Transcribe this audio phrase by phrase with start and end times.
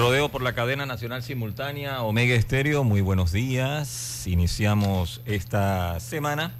[0.00, 2.84] Rodeo por la cadena nacional simultánea Omega Estéreo.
[2.84, 4.26] Muy buenos días.
[4.26, 6.54] Iniciamos esta semana.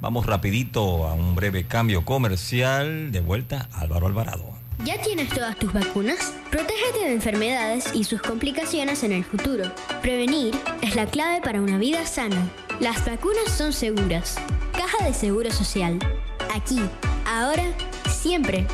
[0.00, 3.12] Vamos rapidito a un breve cambio comercial.
[3.12, 4.44] De vuelta, Álvaro Alvarado.
[4.82, 6.32] ¿Ya tienes todas tus vacunas?
[6.50, 9.70] Protégete de enfermedades y sus complicaciones en el futuro.
[10.00, 12.48] Prevenir es la clave para una vida sana.
[12.80, 14.36] Las vacunas son seguras.
[14.72, 15.98] Caja de Seguro Social.
[16.54, 16.80] Aquí,
[17.26, 17.64] ahora,
[18.08, 18.66] siempre.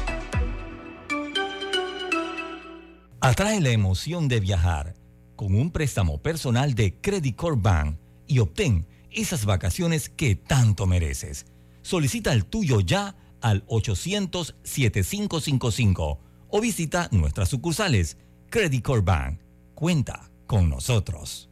[3.24, 4.96] Atrae la emoción de viajar
[5.36, 11.46] con un préstamo personal de Credit Corp Bank y obtén esas vacaciones que tanto mereces.
[11.82, 18.16] Solicita el tuyo ya al 800-7555 o visita nuestras sucursales.
[18.50, 19.38] Credit Corp Bank.
[19.76, 21.51] Cuenta con nosotros.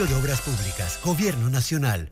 [0.05, 2.11] de Obras Públicas, Gobierno Nacional.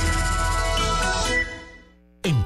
[2.23, 2.45] En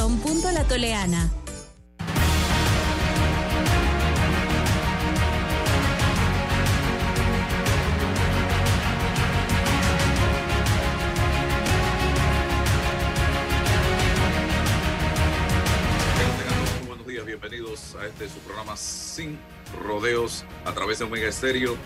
[17.05, 19.37] días, bienvenidos a este su programa Sin
[19.83, 21.77] Rodeos a través de Omega Estéreo,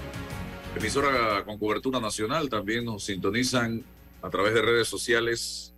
[0.74, 2.47] emisora con cobertura nacional.
[2.47, 3.84] También nos sintonizan
[4.22, 5.75] a través de redes sociales,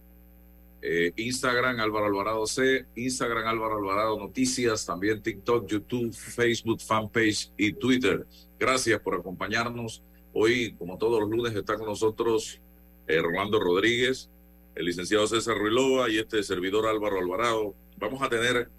[0.82, 7.74] eh, Instagram Álvaro Alvarado C, Instagram Álvaro Alvarado Noticias, también TikTok, YouTube, Facebook, fanpage y
[7.74, 8.26] Twitter.
[8.60, 10.04] Gracias por acompañarnos.
[10.34, 12.62] Hoy, como todos los lunes, está con nosotros
[13.08, 14.30] eh, Rolando Rodríguez,
[14.76, 17.74] el licenciado César Ruilova y este servidor Álvaro Alvarado.
[17.98, 18.70] Vamos a tener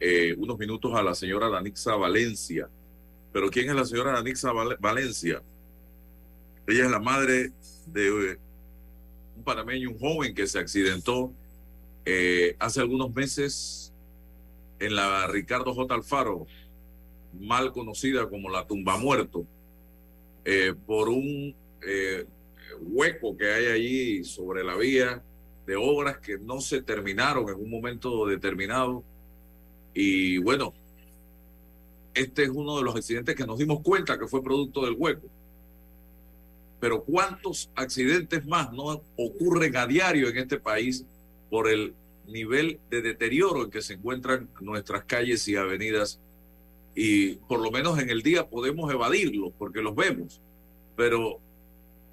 [0.00, 2.68] eh, unos minutos a la señora Danixa Valencia.
[3.32, 5.42] Pero ¿quién es la señora Danixa Valencia?
[6.66, 7.52] Ella es la madre
[7.86, 8.38] de
[9.36, 11.32] un panameño, un joven que se accidentó
[12.04, 13.92] eh, hace algunos meses
[14.78, 15.94] en la Ricardo J.
[15.94, 16.46] Alfaro,
[17.40, 19.46] mal conocida como la tumba muerto,
[20.44, 21.54] eh, por un,
[21.86, 22.26] eh,
[22.80, 25.22] hueco que hay allí sobre la vía,
[25.66, 29.04] de obras que no se terminaron en un momento determinado.
[29.94, 30.74] Y bueno,
[32.14, 35.28] este es uno de los accidentes que nos dimos cuenta que fue producto del hueco.
[36.80, 41.04] Pero ¿cuántos accidentes más no ocurren a diario en este país
[41.52, 41.94] por el
[42.26, 46.18] nivel de deterioro en que se encuentran nuestras calles y avenidas?
[46.94, 50.40] Y por lo menos en el día podemos evadirlos porque los vemos,
[50.96, 51.40] pero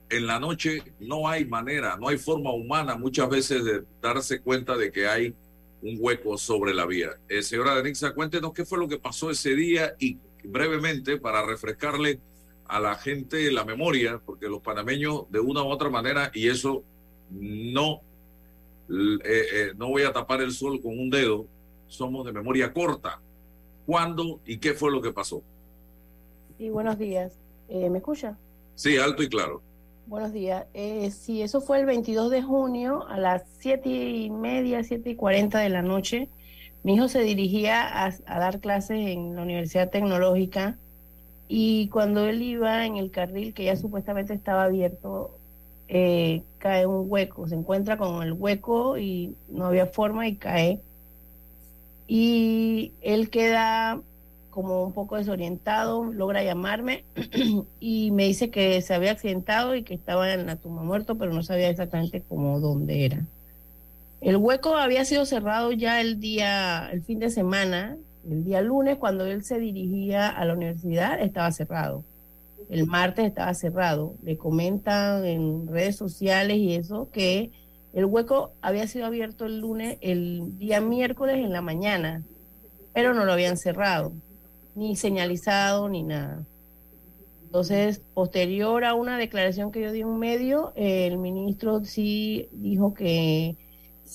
[0.09, 4.75] en la noche no hay manera, no hay forma humana muchas veces de darse cuenta
[4.75, 5.33] de que hay
[5.81, 7.12] un hueco sobre la vía.
[7.30, 12.19] Eh, señora Denixa, cuéntenos qué fue lo que pasó ese día y brevemente para refrescarle
[12.68, 16.83] a la gente la memoria, porque los panameños de una u otra manera, y eso
[17.31, 18.01] no,
[18.89, 21.45] eh, eh, no voy a tapar el sol con un dedo,
[21.88, 23.19] somos de memoria corta.
[23.86, 25.41] ¿Cuándo y qué fue lo que pasó?
[26.57, 27.33] Sí, buenos días.
[27.69, 28.38] ¿Me escucha?
[28.75, 29.62] Sí, alto y claro.
[30.09, 30.65] Buenos días.
[30.74, 35.15] Eh, sí, eso fue el 22 de junio a las siete y media, siete y
[35.15, 36.30] cuarenta de la noche.
[36.81, 40.80] Mi hijo se dirigía a, dar clases en la Universidad Tecnológica
[41.47, 45.38] y cuando él iba en el carril que ya supuestamente estaba abierto,
[45.91, 50.80] eh, cae un hueco, se encuentra con el hueco y no había forma y cae.
[52.07, 54.00] Y él queda
[54.51, 57.06] como un poco desorientado, logra llamarme
[57.80, 61.33] y me dice que se había accidentado y que estaba en la tumba muerto, pero
[61.33, 63.25] no sabía exactamente cómo dónde era.
[64.21, 67.97] El hueco había sido cerrado ya el día, el fin de semana,
[68.30, 72.03] el día lunes, cuando él se dirigía a la universidad, estaba cerrado.
[72.70, 74.16] El martes estaba cerrado.
[74.24, 77.52] Le comentan en redes sociales y eso que
[77.94, 82.24] el hueco había sido abierto el lunes, el día miércoles en la mañana,
[82.94, 84.14] pero no lo habían cerrado
[84.76, 86.46] ni señalizado ni nada.
[87.44, 92.94] Entonces, posterior a una declaración que yo di en un medio, el ministro sí dijo
[92.94, 93.58] que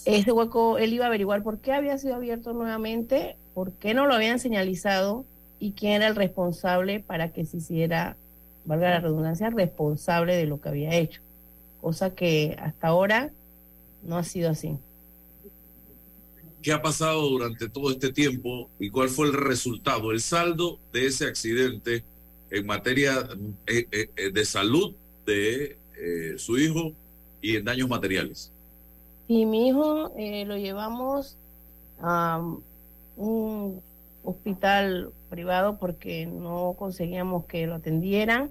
[0.06, 4.06] ese hueco, él iba a averiguar por qué había sido abierto nuevamente, por qué no
[4.06, 5.24] lo habían señalizado
[5.58, 8.16] y quién era el responsable para que se hiciera,
[8.64, 11.20] valga la redundancia, responsable de lo que había hecho.
[11.80, 13.30] Cosa que hasta ahora
[14.02, 14.78] no ha sido así.
[16.62, 21.06] ¿Qué ha pasado durante todo este tiempo y cuál fue el resultado, el saldo de
[21.06, 22.04] ese accidente
[22.50, 23.28] en materia
[23.66, 24.94] eh, eh, eh, de salud
[25.26, 25.76] de
[26.36, 26.92] su hijo
[27.40, 28.50] y en daños materiales?
[29.26, 31.36] Sí, mi hijo lo llevamos
[32.00, 32.42] a
[33.16, 33.80] un
[34.24, 38.50] hospital privado porque no conseguíamos que lo atendieran.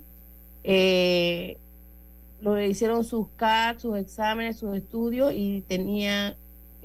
[2.41, 6.35] lo hicieron sus CAT, sus exámenes, sus estudios y tenía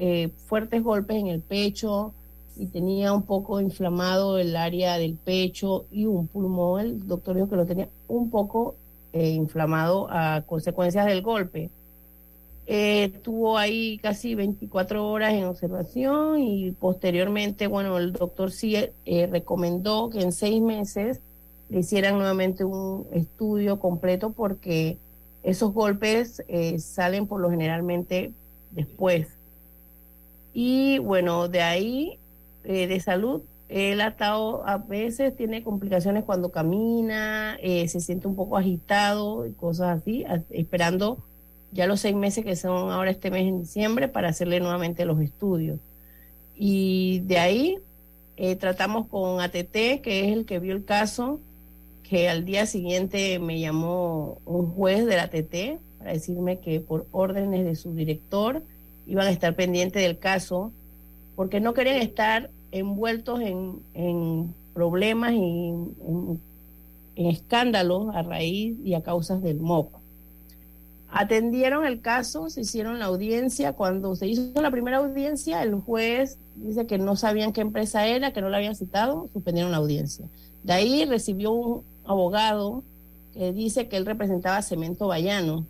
[0.00, 2.14] eh, fuertes golpes en el pecho
[2.56, 6.80] y tenía un poco inflamado el área del pecho y un pulmón.
[6.80, 8.76] El doctor dijo que lo tenía un poco
[9.12, 11.70] eh, inflamado a consecuencias del golpe.
[12.70, 18.76] Eh, estuvo ahí casi 24 horas en observación y posteriormente, bueno, el doctor sí
[19.30, 21.20] recomendó que en seis meses
[21.70, 24.98] le hicieran nuevamente un estudio completo porque
[25.42, 26.42] esos golpes
[26.78, 28.32] salen por lo generalmente
[28.70, 29.28] después.
[30.60, 32.18] Y bueno, de ahí,
[32.64, 38.26] eh, de salud, él ha estado, a veces tiene complicaciones cuando camina, eh, se siente
[38.26, 41.22] un poco agitado y cosas así, esperando
[41.72, 45.20] ya los seis meses que son ahora este mes en diciembre para hacerle nuevamente los
[45.20, 45.78] estudios.
[46.56, 47.78] Y de ahí
[48.36, 51.40] eh, tratamos con ATT, que es el que vio el caso,
[52.08, 57.06] que al día siguiente me llamó un juez de la ATT para decirme que por
[57.10, 58.62] órdenes de su director,
[59.06, 60.72] iban a estar pendientes del caso,
[61.34, 66.40] porque no querían estar envueltos en, problemas y en,
[67.16, 69.97] escándalos a raíz y a causas del MOPA.
[71.10, 73.72] Atendieron el caso, se hicieron la audiencia.
[73.72, 78.32] Cuando se hizo la primera audiencia, el juez dice que no sabían qué empresa era,
[78.32, 80.26] que no la habían citado, suspendieron la audiencia.
[80.62, 82.82] De ahí recibió un abogado
[83.32, 85.64] que dice que él representaba Cemento Bayano,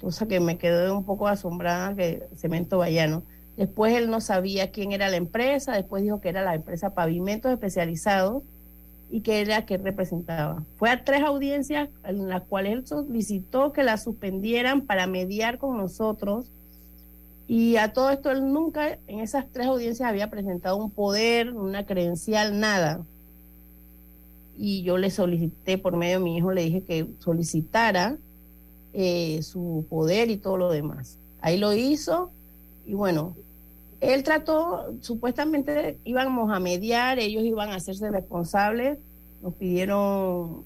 [0.00, 3.22] cosa que me quedó un poco asombrada que Cemento Vallano.
[3.56, 7.52] Después él no sabía quién era la empresa, después dijo que era la empresa Pavimentos
[7.52, 8.42] Especializados
[9.10, 10.62] y que era que representaba.
[10.76, 15.76] Fue a tres audiencias en las cuales él solicitó que la suspendieran para mediar con
[15.76, 16.50] nosotros
[17.48, 21.84] y a todo esto él nunca en esas tres audiencias había presentado un poder, una
[21.84, 23.00] credencial, nada.
[24.56, 28.16] Y yo le solicité por medio de mi hijo, le dije que solicitara
[28.92, 31.18] eh, su poder y todo lo demás.
[31.40, 32.30] Ahí lo hizo
[32.86, 33.34] y bueno,
[34.00, 38.98] él trató, supuestamente íbamos a mediar, ellos iban a hacerse responsables,
[39.42, 40.64] nos pidieron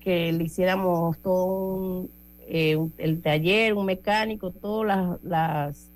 [0.00, 2.06] que le hiciéramos todo
[2.46, 5.88] eh, el taller, un mecánico, todas las, las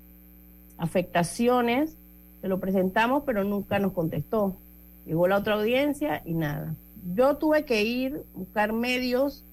[0.77, 1.95] afectaciones,
[2.41, 4.55] se lo presentamos, pero nunca nos contestó.
[5.05, 6.75] Llegó la otra audiencia y nada.
[7.15, 9.43] Yo tuve que ir, buscar medios,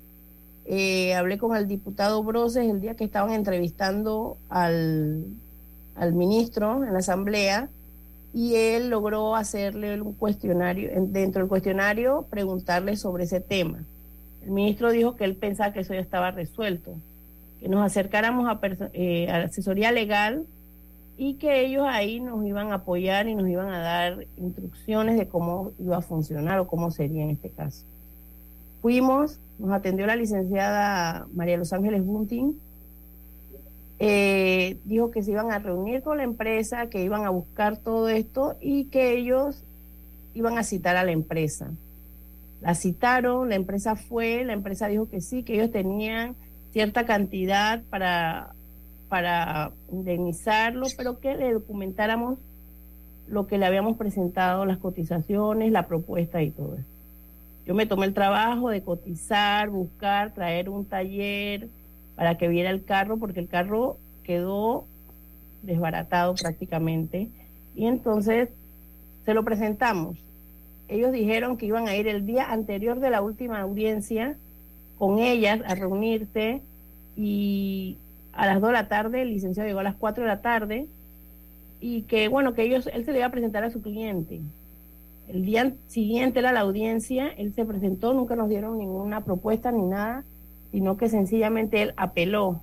[0.66, 5.24] eh, hablé con el diputado Broses el día que estaban entrevistando al,
[5.96, 7.68] al ministro en la asamblea
[8.34, 13.78] y él logró hacerle un cuestionario, dentro del cuestionario preguntarle sobre ese tema.
[14.42, 16.94] El ministro dijo que él pensaba que eso ya estaba resuelto,
[17.60, 18.60] que nos acercáramos a,
[18.92, 20.44] eh, asesoría legal
[21.16, 25.28] y que ellos ahí nos iban a apoyar y nos iban a dar instrucciones de
[25.28, 27.84] cómo iba a funcionar o cómo sería en este caso.
[28.82, 32.60] Fuimos, nos atendió la licenciada María Los Ángeles Bunting,
[33.98, 38.08] eh, dijo que se iban a reunir con la empresa, que iban a buscar todo
[38.08, 39.62] esto y que ellos
[40.34, 41.70] iban a citar a la empresa.
[42.60, 46.34] La citaron, la empresa fue, la empresa dijo que sí, que ellos tenían
[46.72, 48.56] cierta cantidad para
[49.08, 52.38] para indemnizarlo, pero que le documentáramos
[53.28, 56.86] lo que le habíamos presentado, las cotizaciones, la propuesta y todo eso.
[57.66, 61.68] Yo me tomé el trabajo de cotizar, buscar, traer un taller
[62.16, 64.86] para que viera el carro, porque el carro quedó
[65.62, 67.28] desbaratado prácticamente.
[67.74, 68.48] Y entonces
[69.24, 70.18] se lo presentamos.
[70.88, 74.36] Ellos dijeron que iban a ir el día anterior de la última audiencia
[74.98, 76.62] con ellas a reunirse
[77.16, 77.98] y
[78.32, 80.86] a las 2 de la tarde, el licenciado llegó a las 4 de la tarde
[81.80, 84.40] y que bueno, que ellos, él se le iba a presentar a su cliente.
[85.28, 89.82] El día siguiente era la audiencia, él se presentó, nunca nos dieron ninguna propuesta ni
[89.82, 90.24] nada,
[90.72, 92.60] sino que sencillamente él apeló.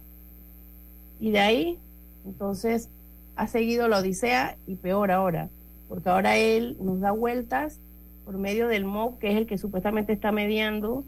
[1.19, 1.77] Y de ahí,
[2.25, 2.89] entonces,
[3.35, 5.49] ha seguido la odisea y peor ahora,
[5.87, 7.79] porque ahora él nos da vueltas
[8.25, 11.03] por medio del MOB, que es el que supuestamente está mediando,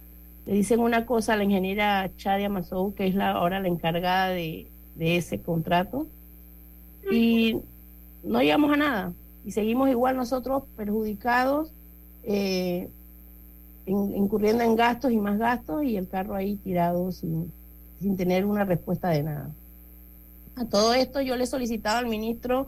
[0.46, 4.30] le dicen una cosa a la ingeniera Chadia Mazou, que es la, ahora la encargada
[4.30, 4.68] de,
[5.00, 6.08] ese contrato,
[7.12, 7.58] y
[8.24, 9.14] no llegamos a nada.
[9.44, 11.72] Y seguimos igual nosotros perjudicados,
[12.24, 12.90] eh,
[13.86, 17.52] incurriendo en gastos y más gastos, y el carro ahí tirado sin,
[18.00, 19.50] sin tener una respuesta de nada.
[20.56, 22.68] A todo esto yo le he solicitado al ministro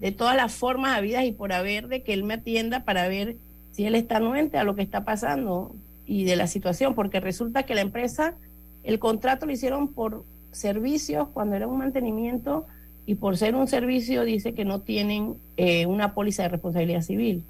[0.00, 3.36] de todas las formas habidas y por haber de que él me atienda para ver
[3.72, 5.74] si él está anuente a lo que está pasando
[6.06, 8.34] y de la situación, porque resulta que la empresa,
[8.82, 12.66] el contrato lo hicieron por servicios cuando era un mantenimiento
[13.06, 17.44] y por ser un servicio dice que no tienen eh, una póliza de responsabilidad civil.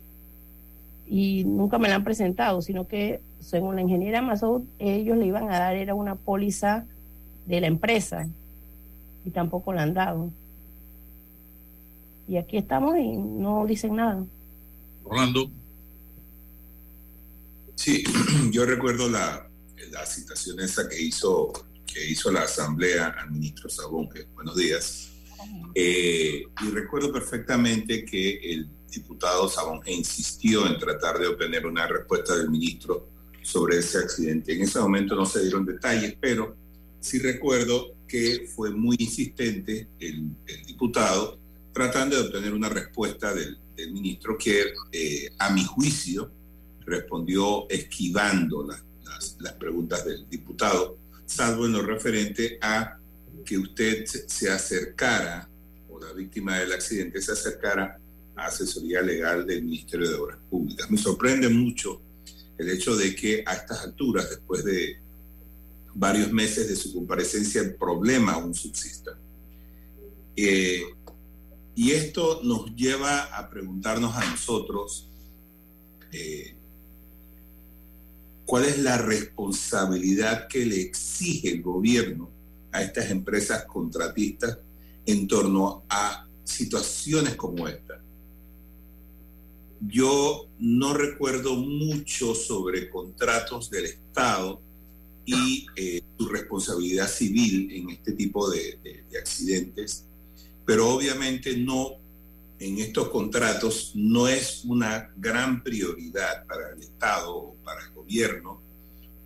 [1.09, 5.51] Y nunca me la han presentado, sino que según la ingeniera Mazoud, ellos le iban
[5.51, 6.85] a dar, era una póliza
[7.47, 8.29] de la empresa
[9.25, 10.31] y tampoco la han dado.
[12.29, 14.23] Y aquí estamos y no dicen nada.
[15.05, 15.51] Rolando.
[17.75, 18.05] Sí,
[18.53, 19.49] yo recuerdo la,
[19.91, 21.53] la citación esa que hizo,
[21.87, 25.11] que hizo la Asamblea al ministro Sabón, que buenos días.
[25.75, 32.37] Eh, y recuerdo perfectamente que el diputado Sabón insistió en tratar de obtener una respuesta
[32.37, 33.09] del ministro
[33.43, 34.53] sobre ese accidente.
[34.53, 36.57] En ese momento no se dieron detalles, pero
[37.01, 40.31] sí recuerdo que fue muy insistente el,
[40.67, 41.39] diputado
[41.73, 43.59] tratando de obtener una respuesta del,
[43.93, 46.33] ministro que, eh, a mi juicio,
[46.85, 52.99] respondió esquivando las, las, preguntas del diputado, salvo en lo referente a
[53.45, 55.49] que usted se acercara,
[55.89, 58.01] o la víctima del accidente se acercara
[58.47, 60.91] asesoría legal del Ministerio de Obras Públicas.
[60.91, 62.01] Me sorprende mucho
[62.57, 64.99] el hecho de que a estas alturas, después de
[65.95, 69.19] varios meses de su comparecencia, el problema aún subsista.
[70.37, 70.83] Eh,
[71.75, 75.09] y esto nos lleva a preguntarnos a nosotros,
[76.13, 76.55] eh,
[78.45, 82.31] cuál es la responsabilidad que le exige el gobierno
[82.73, 84.59] a estas empresas contratistas
[85.07, 88.01] en torno a situaciones como esta.
[89.81, 94.61] Yo no recuerdo mucho sobre contratos del Estado
[95.25, 98.79] y eh, su responsabilidad civil en este tipo de,
[99.11, 100.05] de accidentes,
[100.65, 101.99] pero obviamente no
[102.59, 108.61] en estos contratos no es una gran prioridad para el Estado o para el gobierno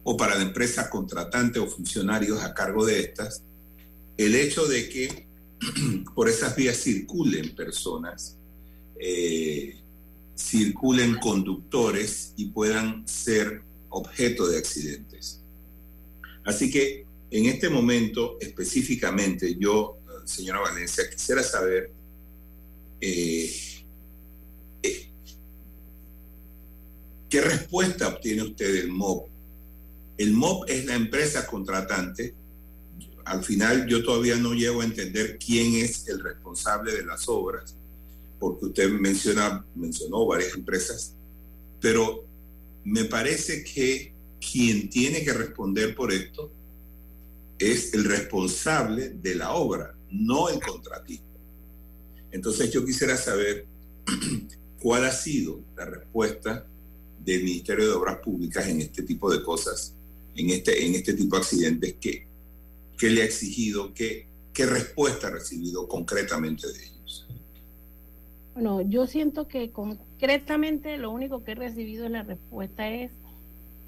[0.04, 3.42] o para la empresa contratante o funcionarios a cargo de estas,
[4.16, 5.26] el hecho de que
[6.14, 8.36] por esas vías circulen personas,
[8.98, 9.81] eh,
[10.42, 15.40] circulen conductores y puedan ser objeto de accidentes.
[16.44, 21.92] Así que en este momento específicamente yo, señora Valencia, quisiera saber
[23.00, 23.50] eh,
[24.82, 25.10] eh,
[27.28, 29.26] ¿Qué respuesta obtiene usted del MOB?
[30.18, 32.34] El MOB es la empresa contratante.
[33.24, 37.76] al final yo todavía no llego a entender quién es el responsable de las obras,
[38.42, 41.14] porque usted menciona, mencionó varias empresas,
[41.80, 42.24] pero
[42.82, 46.50] me parece que quien tiene que responder por esto
[47.56, 51.38] es el responsable de la obra, no el contratista.
[52.32, 53.64] Entonces yo quisiera saber
[54.82, 56.66] cuál ha sido la respuesta
[57.24, 59.94] del Ministerio de Obras Públicas en este tipo de cosas,
[60.34, 62.26] en este, en este tipo de accidentes, que,
[62.98, 66.91] que le ha exigido, qué, qué respuesta ha recibido concretamente de ellos.
[68.54, 73.10] Bueno, yo siento que concretamente lo único que he recibido en la respuesta es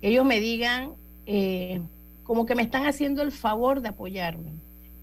[0.00, 0.92] que ellos me digan
[1.26, 1.82] eh,
[2.22, 4.52] como que me están haciendo el favor de apoyarme,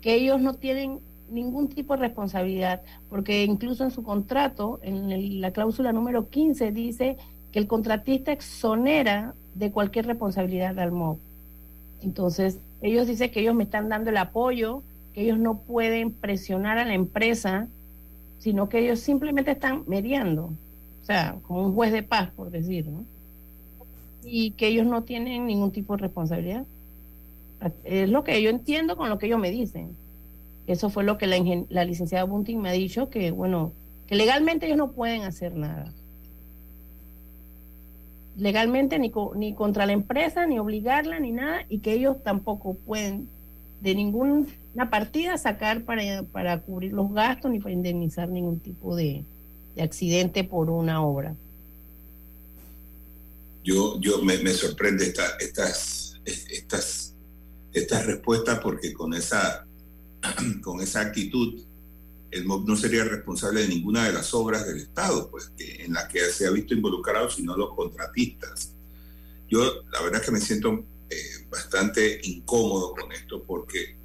[0.02, 1.00] que ellos no tienen
[1.30, 7.18] ningún tipo de responsabilidad, porque incluso en su contrato, en la cláusula número 15, dice
[7.52, 11.18] que el contratista exonera de cualquier responsabilidad al MOB.
[12.02, 14.82] Entonces, ellos dicen que ellos me están dando el apoyo,
[15.14, 17.68] que ellos no pueden presionar a la empresa,
[18.42, 22.88] sino que ellos simplemente están mediando, o sea, como un juez de paz, por decir,
[22.88, 23.06] ¿no?
[24.24, 26.66] Y que ellos no tienen ningún tipo de responsabilidad.
[27.84, 29.96] Es lo que yo entiendo con lo que ellos me dicen.
[30.66, 31.38] Eso fue lo que la,
[31.70, 33.74] la licenciada Bunting me ha dicho, que bueno,
[34.08, 35.94] que legalmente ellos no pueden hacer nada.
[38.38, 43.28] Legalmente ni, ni contra la empresa, ni obligarla, ni nada, y que ellos tampoco pueden
[43.82, 49.26] de ninguna partida sacar para, para cubrir los gastos ni para indemnizar ningún tipo de,
[49.76, 51.36] de accidente por una obra.
[53.64, 57.14] Yo, yo me, me sorprende esta, estas, estas,
[57.74, 59.66] estas respuestas porque con esa
[60.62, 61.62] con esa actitud,
[62.32, 65.94] el MOB no sería responsable de ninguna de las obras del Estado, pues que, en
[65.94, 68.74] las que se ha visto involucrado, sino los contratistas.
[69.50, 73.98] Yo la verdad que me siento eh, bastante incómodo con esto porque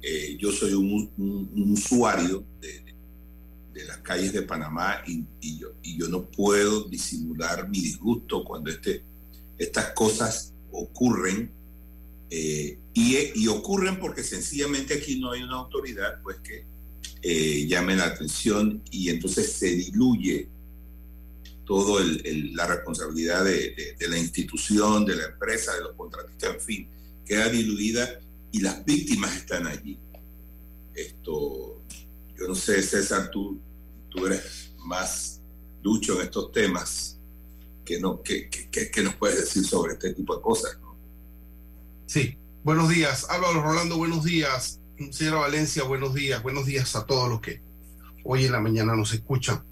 [0.00, 1.10] eh, yo soy un,
[1.72, 2.80] usuario de,
[3.84, 9.02] las calles de Panamá y, y, yo, y no puedo disimular mi disgusto cuando este,
[9.58, 11.50] estas cosas ocurren
[12.30, 16.64] eh, y, ocurren porque sencillamente aquí no hay una autoridad pues que
[17.66, 20.48] llame la atención y entonces se diluye
[21.64, 26.88] todo la responsabilidad de, la institución, de la empresa, de los contratistas, en fin,
[27.24, 28.20] queda diluida
[28.50, 29.98] y las víctimas están allí.
[30.94, 31.82] Esto,
[32.36, 33.60] yo no sé, César, tú,
[34.10, 35.40] tú eres más
[35.82, 37.18] ducho en estos temas,
[37.84, 40.78] que, no, que, que nos puedes decir sobre este tipo de cosas?
[42.06, 43.26] Sí, buenos días.
[43.28, 44.80] Álvaro Rolando, buenos días.
[45.10, 46.42] Señora Valencia, buenos días.
[46.42, 47.60] Buenos días a todos los que
[48.24, 49.64] hoy en la mañana nos escuchan.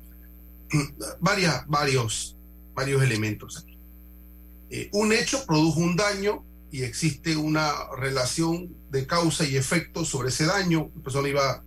[1.21, 2.37] Varias, varios,
[2.75, 3.67] varios elementos.
[4.71, 10.29] Eh, un hecho produjo un daño y existe una relación de causa y efecto sobre
[10.29, 10.91] ese daño.
[10.95, 11.65] La persona iba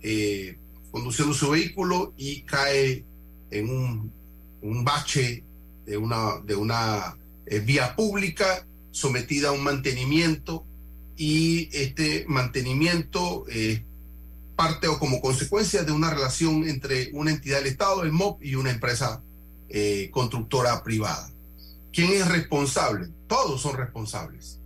[0.00, 0.58] eh,
[0.90, 3.04] conduciendo su vehículo y cae
[3.50, 5.44] en un, bache
[5.84, 10.64] de una, de una eh, vía pública sometida a un mantenimiento
[11.16, 13.84] y este mantenimiento eh,
[14.56, 18.54] parte o como consecuencia de una relación entre una entidad del Estado, el MOP, y
[18.54, 19.22] una empresa
[19.68, 21.30] eh, constructora privada.
[21.92, 23.08] ¿Quién es responsable?
[23.26, 24.60] Todos son responsables.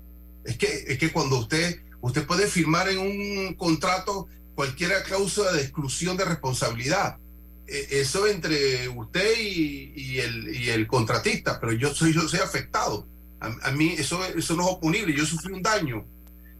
[0.44, 5.62] Es que, es que cuando usted, usted puede firmar en un contrato cualquier cláusula de
[5.62, 7.18] exclusión de responsabilidad.
[7.66, 13.06] Eh, eso entre usted y, el, y el contratista, pero yo soy, yo soy afectado
[13.40, 15.14] a, mí eso, eso no es oponible.
[15.16, 16.04] Yo sufrí un daño.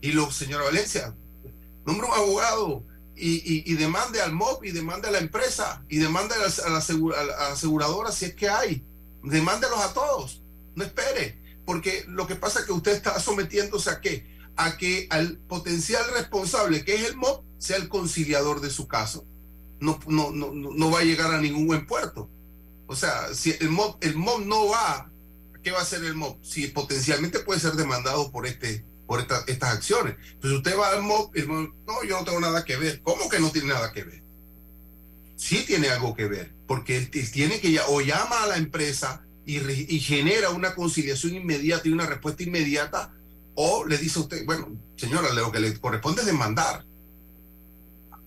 [0.01, 1.15] Y lo, señora Valencia,
[1.85, 2.85] nombre un abogado
[3.19, 7.53] y, y, demande al MOB y demande a la empresa y demande a la, a
[7.53, 8.85] aseguradora si es que hay.
[9.23, 10.43] Demándelos a todos.
[10.75, 11.41] No espere.
[11.67, 14.27] Porque lo que pasa es que usted está sometiéndose a qué?
[14.57, 19.27] A que al potencial responsable, que es el MOB, sea el conciliador de su caso.
[19.81, 22.31] No, no, no, no va a llegar a ningún buen puerto.
[22.87, 25.11] O sea, si el MOB, el MOB no va
[25.63, 26.43] ¿qué va a hacer el MOB?
[26.43, 30.17] Si potencialmente puede ser demandado por este por estas acciones.
[30.39, 31.33] Pues usted va al MOB,
[31.87, 33.01] no, yo no tengo nada que ver.
[33.03, 34.23] ¿Cómo que no tiene nada que ver?
[35.35, 40.51] Sí tiene algo que ver, porque tiene que o llama a la empresa y, genera
[40.51, 43.15] una conciliación inmediata y una respuesta inmediata,
[43.55, 46.85] o le dice a usted, bueno, señora, lo que le corresponde es demandar.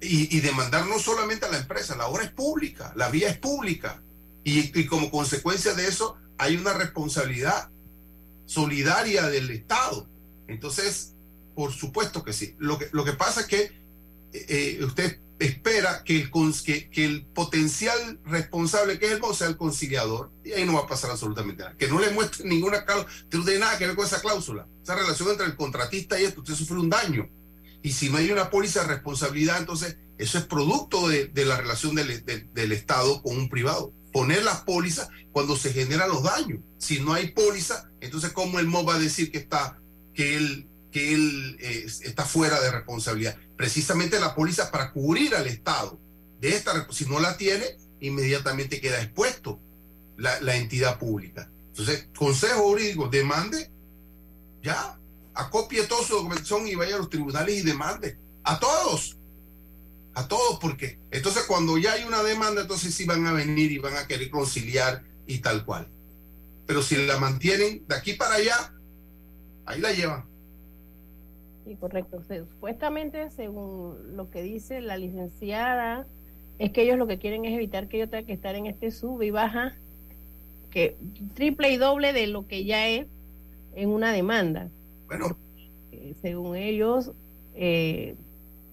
[0.01, 3.37] Y, y, demandar no solamente a la empresa, la obra es pública, la vía es
[3.37, 4.01] pública.
[4.43, 7.69] Y, y, como consecuencia de eso, hay una responsabilidad
[8.47, 10.11] solidaria del Estado.
[10.51, 11.15] Entonces,
[11.55, 12.55] por supuesto que sí.
[12.59, 13.61] Lo que, lo que pasa es que
[14.33, 16.31] eh, eh, usted espera que el,
[16.63, 20.87] que, el potencial responsable que es el sea el conciliador y ahí no va a
[20.87, 21.75] pasar absolutamente nada.
[21.77, 24.67] Que no le muestre ninguna cláusula, no tiene nada que ver con esa cláusula.
[24.83, 27.29] Esa relación entre el contratista y esto, usted sufre un daño.
[27.83, 31.95] Y si no hay una póliza de responsabilidad, entonces eso es producto de, la relación
[31.95, 33.91] del, del, Estado con un privado.
[34.13, 36.59] Poner las pólizas cuando se generan los daños.
[36.77, 39.80] Si no hay póliza, entonces ¿cómo el MOB va a decir que está,
[40.21, 43.36] que él, que él eh, está fuera de responsabilidad?
[43.57, 45.99] Precisamente la póliza para cubrir al Estado
[46.39, 47.65] de esta, si no la tiene,
[48.01, 49.60] inmediatamente queda expuesto
[50.17, 51.49] la, la entidad pública.
[51.69, 53.71] Entonces, Consejo Jurídico, demande,
[54.62, 54.99] ya,
[55.34, 58.19] acopie toda su documentación y vaya a los tribunales y demande.
[58.43, 59.17] A todos.
[60.13, 63.79] A todos, porque entonces cuando ya hay una demanda, entonces sí van a venir y
[63.79, 65.89] van a querer conciliar y tal cual.
[66.67, 68.73] Pero si la mantienen de aquí para allá,
[69.71, 70.23] ahí la llevan.
[71.65, 72.21] Sí, correcto.
[72.23, 76.07] Supuestamente, según lo que dice la licenciada,
[76.60, 78.91] es que ellos lo que quieren es evitar que yo tenga que estar en este
[78.91, 79.75] sub y baja,
[80.69, 80.95] que
[81.34, 83.07] triple y doble de lo que ya es
[83.75, 84.69] en una demanda.
[85.07, 85.38] Bueno.
[85.91, 87.12] Eh, según ellos,
[87.53, 88.15] eh,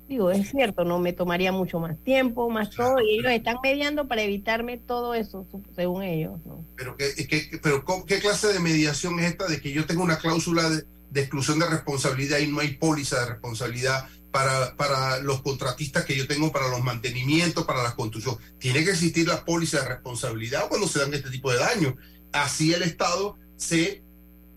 [0.09, 4.09] digo, es cierto, no me tomaría mucho más tiempo, más todo, y ellos están mediando
[4.09, 6.41] para evitarme todo eso, según ellos.
[6.47, 6.65] ¿no?
[6.77, 10.19] Pero, ¿qué, qué, pero ¿qué clase de mediación es esta de que yo tengo una
[10.19, 15.43] cláusula de, de exclusión de responsabilidad y no hay póliza de responsabilidad para, para los
[15.43, 18.37] contratistas que yo tengo para los mantenimientos, para la construcción.
[18.59, 21.95] Tiene que existir la póliza de responsabilidad cuando se dan este tipo de daños.
[22.33, 24.03] Así el Estado se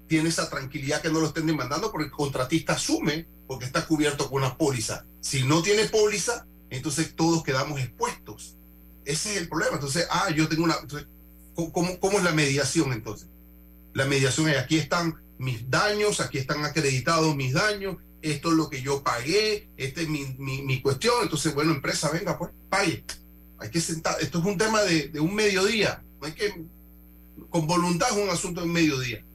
[0.08, 4.30] tiene esa tranquilidad que no lo estén demandando porque el contratista asume porque está cubierto
[4.30, 5.06] con una póliza.
[5.22, 8.58] Si no tiene póliza, entonces todos quedamos expuestos.
[9.06, 9.76] Ese es el problema.
[9.76, 10.76] Entonces, ah, yo tengo una...
[11.54, 13.30] ¿cómo, ¿Cómo es la mediación entonces?
[13.94, 18.70] La mediación es aquí están mis daños, aquí están acreditados mis daños, esto es lo
[18.70, 21.16] que yo pagué, esta es mi, mi, cuestión.
[21.24, 23.04] Entonces, bueno, empresa, venga, pues, pague.
[23.60, 24.16] Hay que sentar.
[24.22, 26.04] Esto es un tema de, de un mediodía.
[26.20, 26.66] No hay que.
[27.50, 29.26] Con voluntad es un asunto de un mediodía.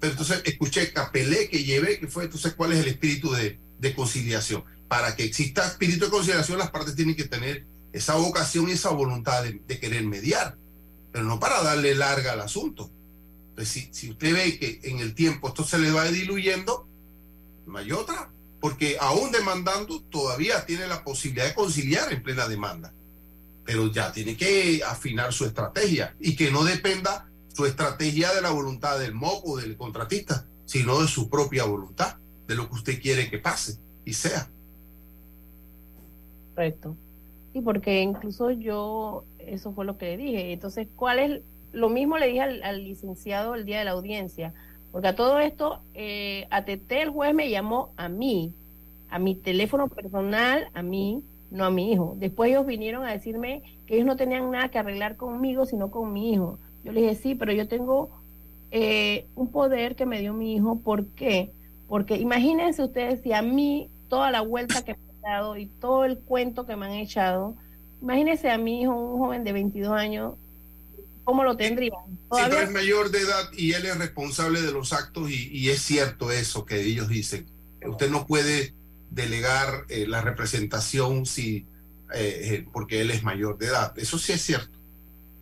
[0.00, 3.94] Pero entonces escuché, capelé que llevé, que fue, entonces, ¿cuál es el espíritu de, de
[3.94, 4.64] conciliación?
[4.94, 8.90] Para que exista espíritu de conciliación, las partes tienen que tener esa vocación y esa
[8.90, 10.56] voluntad de, querer mediar,
[11.10, 12.92] pero no para darle larga al asunto.
[13.64, 16.88] Si, si usted ve que en el tiempo esto se le va diluyendo,
[17.66, 18.30] no hay otra,
[18.60, 22.94] porque aún demandando todavía tiene la posibilidad de conciliar en plena demanda,
[23.64, 28.50] pero ya tiene que afinar su estrategia y que no dependa su estrategia de la
[28.50, 33.02] voluntad del MOP o del contratista, sino de su propia voluntad, de lo que usted
[33.02, 34.53] quiere que pase y sea.
[36.54, 36.96] Correcto.
[37.52, 40.52] Y porque incluso yo, eso fue lo que le dije.
[40.52, 41.42] Entonces, ¿cuál es?
[41.72, 44.52] Lo mismo le dije al licenciado el día de la audiencia
[44.94, 48.54] porque a todo esto, eh, ATT, el juez me llamó a mí,
[49.10, 52.14] a mi teléfono personal, a mí, no a mi hijo.
[52.16, 56.12] Después ellos vinieron a decirme que ellos no tenían nada que arreglar conmigo, sino con
[56.12, 56.60] mi hijo.
[56.84, 58.10] Yo le dije, sí, pero yo tengo
[58.70, 60.78] eh, un poder que me dio mi hijo.
[60.78, 61.50] ¿Por qué?
[61.88, 64.94] Porque imagínense ustedes si a mí toda la vuelta que
[65.58, 67.56] y todo el cuento que me han echado,
[68.00, 70.34] imagínense a mi hijo, un joven de 22 años,
[71.24, 72.18] ¿Cómo lo tendrían?
[72.30, 75.80] Si no es mayor de edad y él es responsable de los actos y, es
[75.80, 77.46] cierto eso que ellos dicen.
[77.84, 78.74] Usted no puede
[79.10, 81.66] delegar eh, la representación si
[82.14, 83.98] eh, eh, porque él es mayor de edad.
[83.98, 84.78] Eso sí es cierto.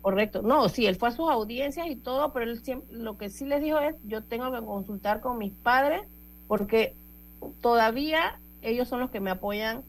[0.01, 0.41] Correcto.
[0.41, 3.61] No, sí, él fue a sus audiencias y todo, pero él lo que sí les
[3.61, 6.01] dijo es, yo tengo que consultar con mis padres
[6.47, 6.95] porque
[7.61, 9.83] todavía ellos son los que me apoyan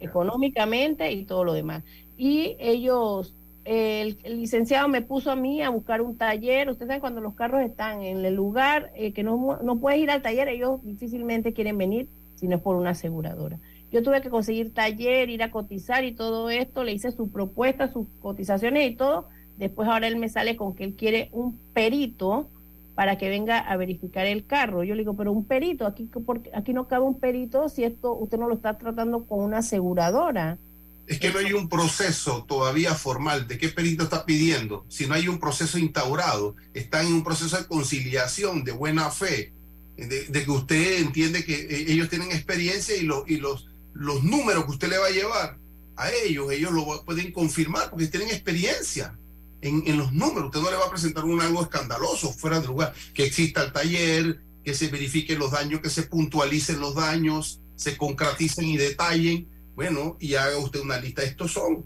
[0.00, 1.82] económicamente y todo lo demás.
[2.16, 6.68] Y ellos el, licenciado me puso a mí a buscar un taller.
[6.68, 10.10] Ustedes saben cuando los carros están en el lugar eh, que no, no puedes ir
[10.10, 13.58] al taller, ellos difícilmente quieren venir si no es por una aseguradora.
[13.90, 16.82] Yo tuve que conseguir taller, ir a cotizar y todo esto.
[16.82, 19.28] Le hice su propuesta, sus cotizaciones y todo.
[19.56, 22.48] Después ahora él me sale con que él quiere un perito
[22.94, 24.84] para que venga a verificar el carro.
[24.84, 28.14] Yo le digo, pero un perito, aquí, porque, aquí no cabe un perito si esto
[28.14, 30.58] usted no lo está tratando con una aseguradora.
[31.06, 35.14] Es que no hay un proceso todavía formal de qué perito está pidiendo, si no
[35.14, 39.52] hay un proceso instaurado, está en un proceso de conciliación, de buena fe,
[39.96, 44.70] de, que usted entiende que eh, ellos tienen experiencia y, y los, los números que
[44.70, 45.58] usted le va a llevar
[45.96, 49.16] a ellos, ellos lo pueden confirmar porque tienen experiencia
[49.64, 50.46] en, en los números.
[50.46, 53.72] Usted no le va a presentar un algo escandaloso fuera de lugar, que exista el
[53.72, 59.48] taller, que se verifiquen los daños, que se puntualicen los daños, se concreticen y detallen
[59.74, 61.22] bueno, y haga usted una lista.
[61.22, 61.84] Estos son.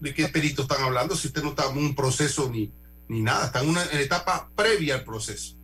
[0.00, 1.16] ¿De qué peritos están hablando?
[1.16, 2.72] Si usted no está en un proceso ni,
[3.08, 5.56] ni nada, está en una etapa previa al proceso.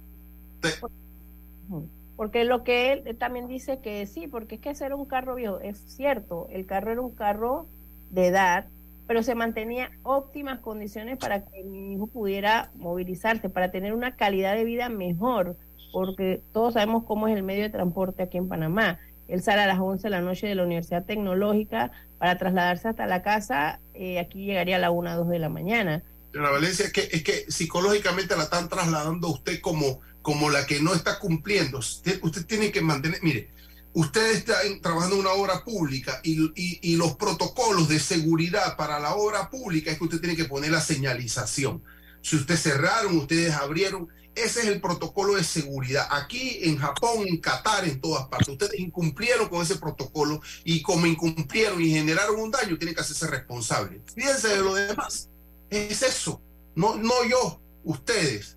[2.17, 5.35] Porque lo que él también dice que sí, porque es que ese era un carro
[5.35, 7.67] viejo, es cierto, el carro era un carro
[8.11, 8.67] de edad,
[9.11, 14.55] pero se mantenía óptimas condiciones para que mi hijo pudiera movilizarse, para tener una calidad
[14.55, 15.57] de vida mejor,
[15.93, 19.67] porque todos sabemos cómo es el medio de transporte aquí en Panamá Él sale a
[19.67, 23.81] las 11 de la noche de la Universidad Tecnológica para trasladarse hasta la casa.
[23.95, 26.05] Eh, aquí llegaría a la 1 2 de la mañana.
[26.31, 30.67] Señora Valencia, es que, es que psicológicamente la están trasladando a usted como, como la
[30.67, 31.79] que no está cumpliendo.
[31.79, 33.51] Usted, usted tiene que mantener, mire,
[33.93, 39.15] usted está trabajando en una obra pública y, y, los protocolos de seguridad para la
[39.15, 41.83] obra pública es que usted tiene que poner la señalización.
[42.23, 46.07] Si ustedes cerraron, ustedes abrieron, ese es el protocolo de seguridad.
[46.11, 51.07] Aquí en Japón, en Qatar, en todas partes, ustedes incumplieron con ese protocolo y como
[51.07, 54.03] incumplieron y generaron un daño, tienen que hacerse responsables.
[54.15, 55.29] Fíjense de lo demás.
[55.69, 56.41] Es eso.
[56.75, 58.57] No, no yo, ustedes.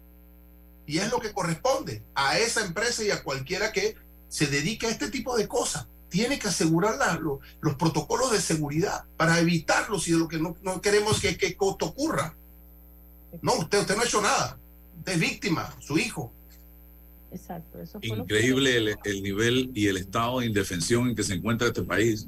[0.86, 3.96] Y es lo que corresponde a esa empresa y a cualquiera que
[4.34, 5.86] se dedique a este tipo de cosas.
[6.10, 11.22] Tiene que asegurar los protocolos de seguridad para evitarlos y de lo que no, queremos
[11.22, 12.34] que, que ocurra.
[13.44, 14.58] No, usted, usted no ha hecho nada.
[14.98, 16.34] Usted es víctima, su hijo.
[17.32, 17.78] Exacto.
[18.02, 22.28] Increíble el, el, nivel y el estado de indefensión en que se encuentra este país.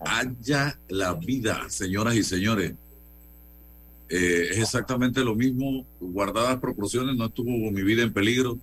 [0.00, 2.72] Haya la vida, señoras y señores.
[4.08, 8.58] Eh, es exactamente lo mismo, guardadas proporciones, no estuvo mi vida en peligro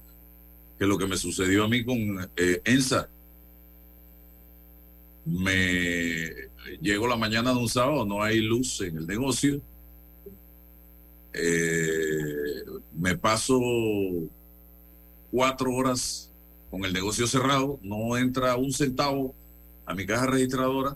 [0.78, 3.10] que lo que me sucedió a mí con eh, ENSA.
[5.26, 6.32] Me
[6.82, 9.62] llego la mañana de un sábado, no hay luz en el negocio.
[11.34, 12.64] Eh,
[12.98, 13.60] me paso
[15.32, 16.32] cuatro horas
[16.70, 19.34] con el negocio cerrado, no entra un centavo
[19.86, 20.96] a mi caja registradora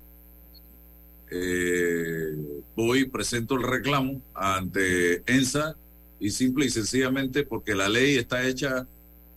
[1.32, 2.36] eh,
[2.76, 5.76] voy, presento el reclamo ante ENSA
[6.20, 8.88] y simple y sencillamente porque la ley está hecha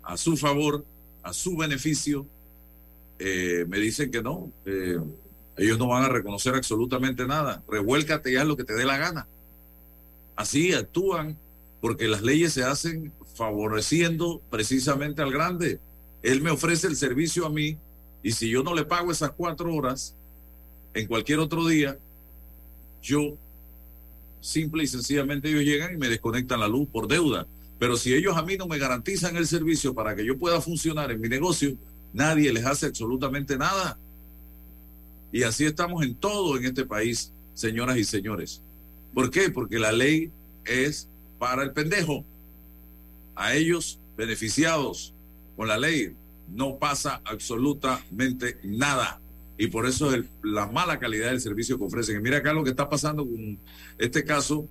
[0.03, 0.85] a su favor,
[1.23, 2.27] a su beneficio,
[3.19, 4.99] eh, me dicen que no, eh,
[5.57, 7.62] ellos no van a reconocer absolutamente nada.
[7.69, 9.27] Revuélcate ya lo que te dé la gana.
[10.35, 11.37] Así actúan
[11.81, 15.81] porque las leyes se hacen favoreciendo precisamente al grande.
[16.23, 17.77] Él me ofrece el servicio a mí
[18.23, 20.15] y si yo no le pago esas cuatro horas,
[20.95, 21.99] en cualquier otro día,
[23.03, 23.37] yo
[24.41, 27.47] simple y sencillamente ellos llegan y me desconectan la luz por deuda.
[27.83, 31.11] Pero si ellos a mí no me garantizan el servicio para que yo pueda funcionar
[31.11, 31.77] en mi negocio,
[32.12, 33.99] nadie les hace absolutamente nada.
[35.33, 38.62] Y así estamos en todo en este país, señoras y señores.
[39.12, 39.51] ¿Por qué?
[39.51, 40.31] Porque la ley
[40.64, 41.09] es
[41.40, 42.25] para el pendejo.
[43.35, 45.12] A ellos beneficiados
[45.57, 46.14] con la ley
[46.55, 49.21] no pasa absolutamente nada
[49.59, 52.16] y por eso es la mala calidad del servicio que ofrecen.
[52.18, 53.59] Y mira acá lo que está pasando con
[53.99, 54.68] este caso,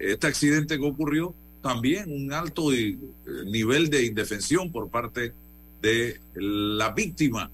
[0.00, 2.96] este accidente que ocurrió, también un alto eh,
[3.46, 5.32] nivel de indefensión por parte
[5.82, 7.50] de la víctima.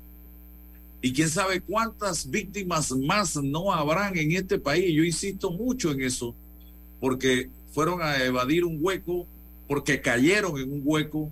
[1.00, 4.94] Y quién sabe cuántas víctimas más no habrán en este país.
[4.94, 6.34] Yo insisto mucho en eso,
[7.00, 9.26] porque fueron a evadir un hueco,
[9.68, 11.30] porque cayeron en un hueco,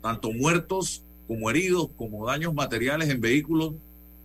[0.00, 3.74] tanto muertos como heridos, como daños materiales en vehículos,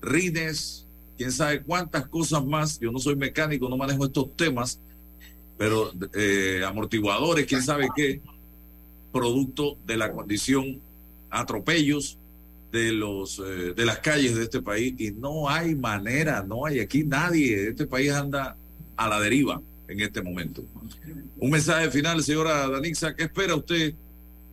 [0.02, 2.80] rines, quién sabe cuántas cosas más.
[2.80, 4.80] Yo no soy mecánico, no manejo estos temas,
[5.60, 8.22] pero eh, amortiguadores, quién sabe qué,
[9.12, 10.80] producto de la condición,
[11.30, 12.18] atropellos
[12.72, 16.80] de los eh, de las calles de este país y no hay manera, no hay
[16.80, 18.56] aquí nadie, este país anda
[18.96, 20.64] a la deriva en este momento.
[21.38, 23.94] Un mensaje final, señora Danixa, ¿qué espera usted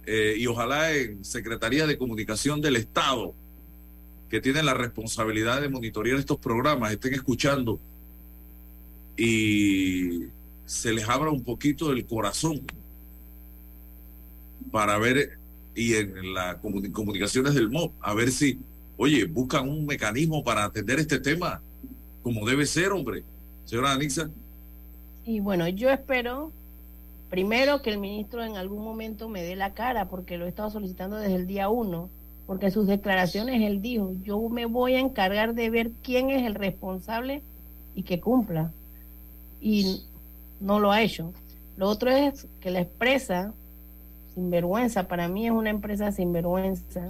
[0.07, 3.33] eh, y ojalá en Secretaría de Comunicación del Estado,
[4.29, 7.79] que tienen la responsabilidad de monitorear estos programas, estén escuchando
[9.16, 10.35] y
[10.67, 12.61] se les abra un poquito el corazón
[14.71, 15.39] para ver,
[15.75, 18.59] y en las comunicaciones del MOB, a ver si,
[18.97, 21.63] oye, buscan un mecanismo para atender este tema
[22.23, 23.23] como debe ser, hombre.
[23.65, 24.29] Señora Anixa.
[25.25, 26.53] Y bueno, yo espero
[27.31, 30.71] Primero, que el ministro en algún momento me dé la cara, porque lo he estado
[30.71, 32.09] solicitando desde el día uno,
[32.47, 36.55] porque sus declaraciones él dijo, yo me voy a encargar de ver quién es el
[36.55, 37.43] responsable
[37.97, 38.73] y que cumpla.
[39.61, 40.03] Y
[40.61, 41.33] no lo ha hecho.
[41.77, 43.53] Lo otro es que la empresa,
[44.35, 47.09] sinvergüenza, para mí es una empresa sinvergüenza,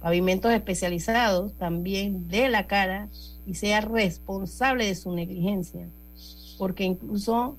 [0.00, 3.08] pavimentos especializados, también dé la cara
[3.46, 5.88] y sea responsable de su negligencia.
[6.58, 7.56] Porque incluso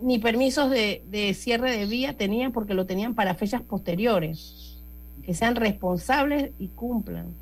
[0.00, 4.80] ni permisos de, cierre de vía tenían porque lo tenían para fechas posteriores.
[5.24, 7.34] Que sean responsables y cumplan.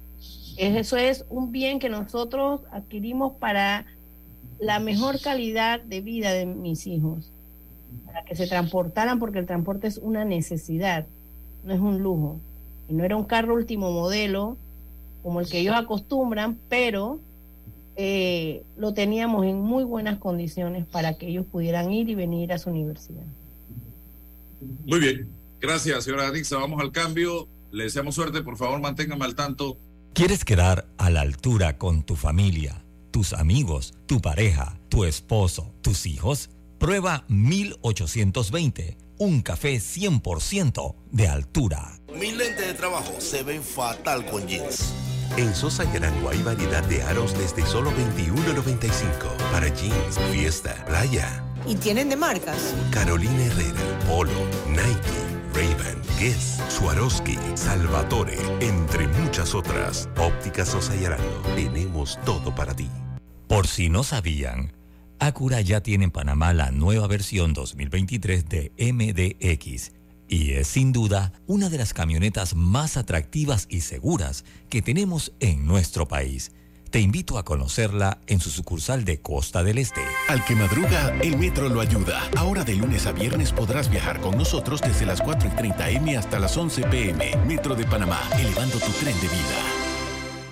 [0.56, 3.87] Eso es un bien que nosotros adquirimos para
[4.62, 7.31] la mejor calidad de vida de mis hijos.
[8.07, 11.05] Para que se transportaran porque el transporte es una necesidad,
[11.64, 12.38] no es un lujo.
[12.88, 14.57] Y no era un carro último modelo
[15.22, 17.18] como el que ellos acostumbran, pero
[17.96, 22.59] eh, lo teníamos en muy buenas condiciones para que ellos pudieran ir y venir a
[22.59, 23.25] su universidad.
[24.87, 25.29] Muy bien,
[25.61, 26.59] gracias señora Anixa.
[26.59, 27.48] Vamos al cambio.
[27.72, 29.77] Le deseamos suerte, por favor, manténgame al tanto.
[30.12, 32.82] ¿Quieres quedar a la altura con tu familia,
[33.12, 36.51] tus amigos, tu pareja, tu esposo, tus hijos?
[36.79, 42.01] Prueba 1820, un café 100% de altura.
[42.18, 44.92] Mis lentes de trabajo se ven fatal con jeans.
[45.37, 51.44] En Sosa y Arango hay variedad de aros desde solo $21.95 para jeans, fiesta, playa.
[51.66, 52.75] ¿Y tienen de marcas?
[52.90, 54.33] Carolina Herrera, Polo,
[54.68, 55.32] Nike.
[55.54, 60.08] Raven, Guess, Swarovski, Salvatore, entre muchas otras.
[60.18, 61.42] Óptica Sosa y Arango.
[61.54, 62.88] Tenemos todo para ti.
[63.48, 64.72] Por si no sabían,
[65.18, 69.92] Acura ya tiene en Panamá la nueva versión 2023 de MDX
[70.32, 75.66] y es sin duda una de las camionetas más atractivas y seguras que tenemos en
[75.66, 76.52] nuestro país
[76.92, 80.02] te invito a conocerla en su sucursal de Costa del Este.
[80.28, 82.20] Al que madruga, el metro lo ayuda.
[82.37, 86.18] Ahora de lunes a viernes podrás viajar con nosotros desde las 4 y 30 M
[86.18, 87.35] hasta las 11 PM.
[87.46, 89.57] Metro de Panamá, elevando tu tren de vida.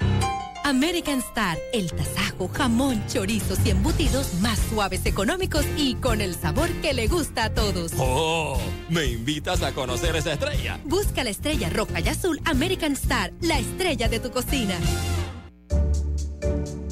[0.64, 6.70] American Star, el tasajo, jamón, chorizos y embutidos más suaves, económicos y con el sabor
[6.82, 7.92] que le gusta a todos.
[7.98, 8.58] ¡Oh!
[8.88, 10.78] ¿Me invitas a conocer esa estrella?
[10.84, 14.74] Busca la estrella roja y azul American Star, la estrella de tu cocina.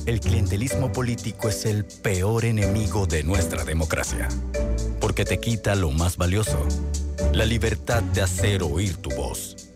[0.07, 4.29] El clientelismo político es el peor enemigo de nuestra democracia,
[5.01, 6.67] porque te quita lo más valioso,
[7.35, 9.68] la libertad de hacer oír tu voz.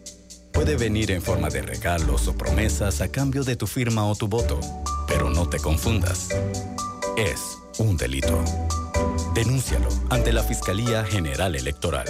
[0.53, 4.29] Puede venir en forma de regalos o promesas a cambio de tu firma o tu
[4.29, 4.61] voto,
[5.09, 6.29] pero no te confundas.
[7.17, 8.43] Es un delito.
[9.35, 12.07] Denúncialo ante la Fiscalía General Electoral.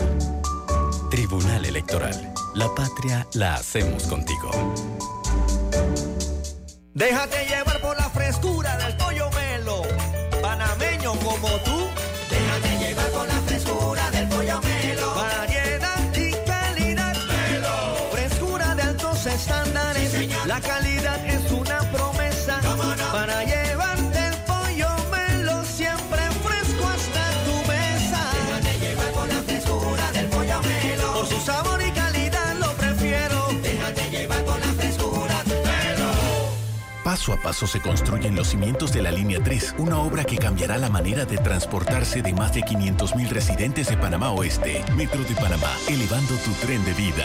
[1.10, 2.34] Tribunal Electoral.
[2.54, 4.50] La patria la hacemos contigo.
[6.94, 8.21] Déjate llevar por la frescura
[20.52, 22.60] la calidad es una promesa.
[23.10, 28.20] Para llevarte el pollo melo siempre fresco hasta tu mesa.
[28.34, 31.12] Déjate llevar por la frescura del pollo melo.
[31.14, 33.48] Por su sabor y calidad lo prefiero.
[33.62, 36.10] Déjate llevar por la frescura del melo.
[37.02, 40.76] Paso a paso se construyen los cimientos de la Línea 3, una obra que cambiará
[40.76, 44.84] la manera de transportarse de más de 500.000 residentes de Panamá Oeste.
[44.96, 47.24] Metro de Panamá, elevando tu tren de vida.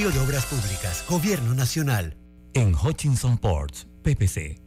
[0.09, 2.17] de Obras Públicas, Gobierno Nacional.
[2.55, 4.59] En Hutchinson Ports, PPC,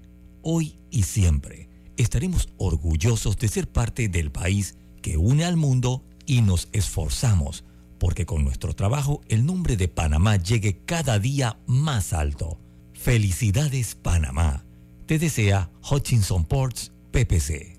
[0.43, 6.43] hoy y siempre estaremos orgullosos de ser parte del país que une al mundo y
[6.43, 7.65] nos esforzamos
[7.99, 12.61] porque con nuestro trabajo el nombre de Panamá llegue cada día más alto.
[12.93, 14.65] Felicidades Panamá.
[15.07, 17.74] Te desea Hutchinson Ports PPC.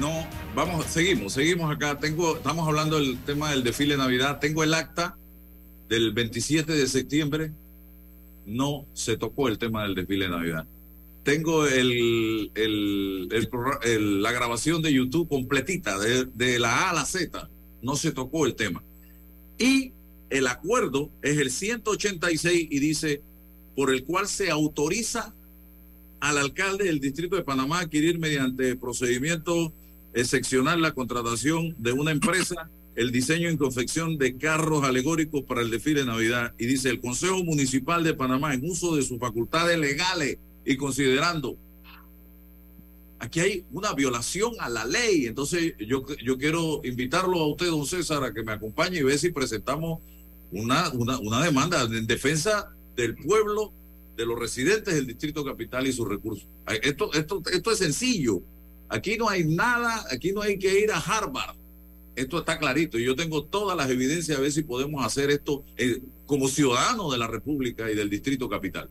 [0.00, 1.98] No, vamos, seguimos, seguimos acá.
[1.98, 4.38] Tengo, estamos hablando del tema del desfile de Navidad.
[4.40, 5.16] Tengo el acta
[5.88, 7.52] del 27 de septiembre.
[8.46, 10.66] No se tocó el tema del desfile de Navidad.
[11.22, 13.28] Tengo el, el-
[13.84, 17.48] el- la grabación de YouTube completita, de, de la A a la Z.
[17.80, 18.82] No se tocó el tema.
[19.58, 19.92] Y
[20.30, 23.22] el acuerdo es el 186 y dice,
[23.76, 25.32] por el cual se autoriza
[26.22, 29.72] al alcalde del distrito de Panamá adquirir mediante procedimiento
[30.14, 35.70] excepcional la contratación de una empresa, el diseño y confección de carros alegóricos para el
[35.70, 36.54] desfile de Navidad.
[36.60, 41.56] Y dice, el Consejo Municipal de Panamá, en uso de sus facultades legales y considerando,
[43.18, 45.26] aquí hay una violación a la ley.
[45.26, 49.18] Entonces, yo, yo quiero invitarlo a usted, don César, a que me acompañe y ver
[49.18, 50.00] si presentamos
[50.52, 53.72] una, una, una demanda en defensa del pueblo
[54.16, 56.48] de los residentes del Distrito Capital y sus recursos.
[56.82, 58.42] Esto, esto, esto es sencillo.
[58.88, 61.56] Aquí no hay nada, aquí no hay que ir a Harvard.
[62.14, 65.64] Esto está clarito y yo tengo todas las evidencias a ver si podemos hacer esto
[65.78, 68.90] eh, como ciudadanos de la República y del Distrito Capital.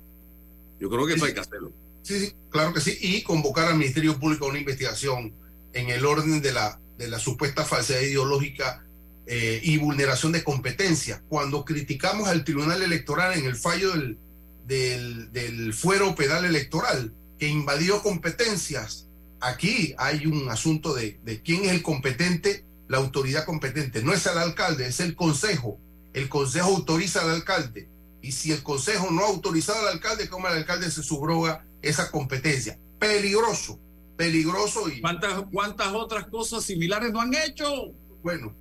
[0.79, 1.71] Yo creo que eso hay que hacerlo.
[2.01, 2.97] Sí, sí, claro que sí.
[2.99, 5.35] Y convocar al Ministerio Público a una investigación
[5.73, 8.83] en el orden de la, de la supuesta falsedad ideológica
[9.27, 11.23] eh, y vulneración de competencia.
[11.29, 14.17] Cuando criticamos al Tribunal Electoral en el fallo del,
[14.65, 19.07] del, del fuero penal electoral que invadió competencias,
[19.39, 24.03] aquí hay un asunto de, de quién es el competente, la autoridad competente.
[24.03, 25.79] No es el alcalde, es el consejo.
[26.13, 27.89] El consejo autoriza al alcalde.
[28.21, 32.11] Y si el consejo no ha autorizado al alcalde, ¿cómo el alcalde se subroga esa
[32.11, 32.77] competencia?
[32.99, 33.79] Peligroso,
[34.15, 35.01] peligroso y...
[35.01, 37.93] ¿Cuántas, cuántas otras cosas similares no han hecho?
[38.21, 38.55] Bueno,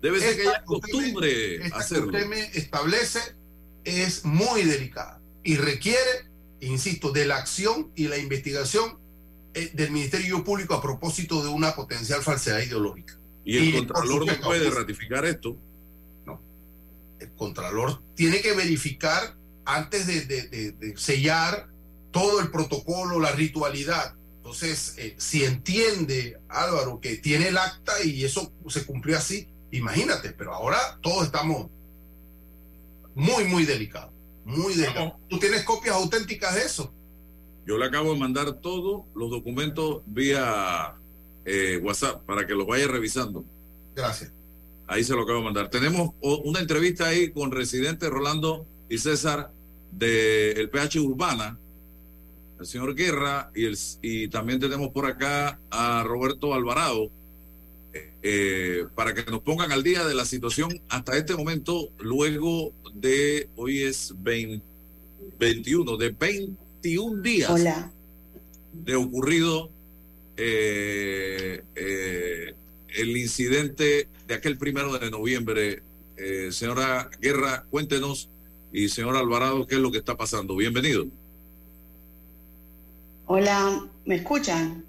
[0.00, 2.06] Debe ser que costumbre esta que hacerlo.
[2.06, 3.20] usted me establece
[3.84, 5.17] es muy delicada
[5.48, 6.28] y requiere,
[6.60, 8.98] insisto, de la acción y la investigación
[9.54, 13.18] eh, del Ministerio Público a propósito de una potencial falsedad ideológica.
[13.46, 15.56] Y el por Contralor no puede ratificar esto.
[17.20, 21.68] el Contralor tiene que verificar antes de, de- de- de sellar
[22.12, 24.14] todo el protocolo, la ritualidad.
[24.36, 30.30] Entonces, eh, si entiende Álvaro que tiene el acta y eso se cumplió así, imagínate,
[30.32, 31.70] pero ahora todos estamos
[33.14, 34.12] muy, muy delicados.
[34.48, 35.12] Muy delicados.
[35.28, 36.90] ¿Tú tienes copias auténticas de eso?
[37.66, 40.94] Yo le acabo de mandar todos los documentos vía
[41.44, 43.44] eh, WhatsApp para que los vaya revisando.
[43.94, 44.32] Gracias.
[44.86, 45.68] Ahí se lo acabo de mandar.
[45.68, 49.52] Tenemos una entrevista ahí con residentes Rolando y César
[49.92, 51.58] del PH Urbana,
[52.58, 57.10] el señor Guerra, y, el, y también tenemos por acá a Roberto Alvarado,
[58.22, 63.48] eh, para que nos pongan al día de la situación hasta este momento, luego de,
[63.56, 64.64] hoy es 20
[65.38, 67.92] 21, de 21 días Hola.
[68.72, 69.70] de ocurrido
[70.36, 72.54] eh, eh,
[72.88, 75.82] el incidente de aquel primero de noviembre.
[76.50, 78.28] Señora Guerra, cuéntenos
[78.72, 80.56] y señor Alvarado, ¿qué es lo que está pasando?
[80.56, 81.06] Bienvenido.
[83.26, 84.84] Hola, ¿me escuchan?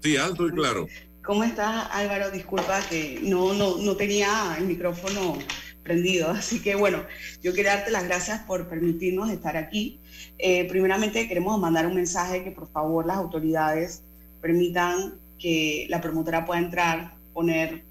[0.00, 0.86] Sí, alto y claro.
[1.22, 2.30] ¿Cómo estás, Álvaro?
[2.30, 5.38] Disculpa que no, no, no tenía el micrófono
[5.82, 6.30] prendido.
[6.30, 7.04] Así que bueno,
[7.42, 10.00] yo quería darte las gracias por permitirnos estar aquí.
[10.38, 14.02] Eh, primeramente queremos mandar un mensaje que por favor las autoridades
[14.40, 17.84] permitan que la promotora pueda entrar, poner,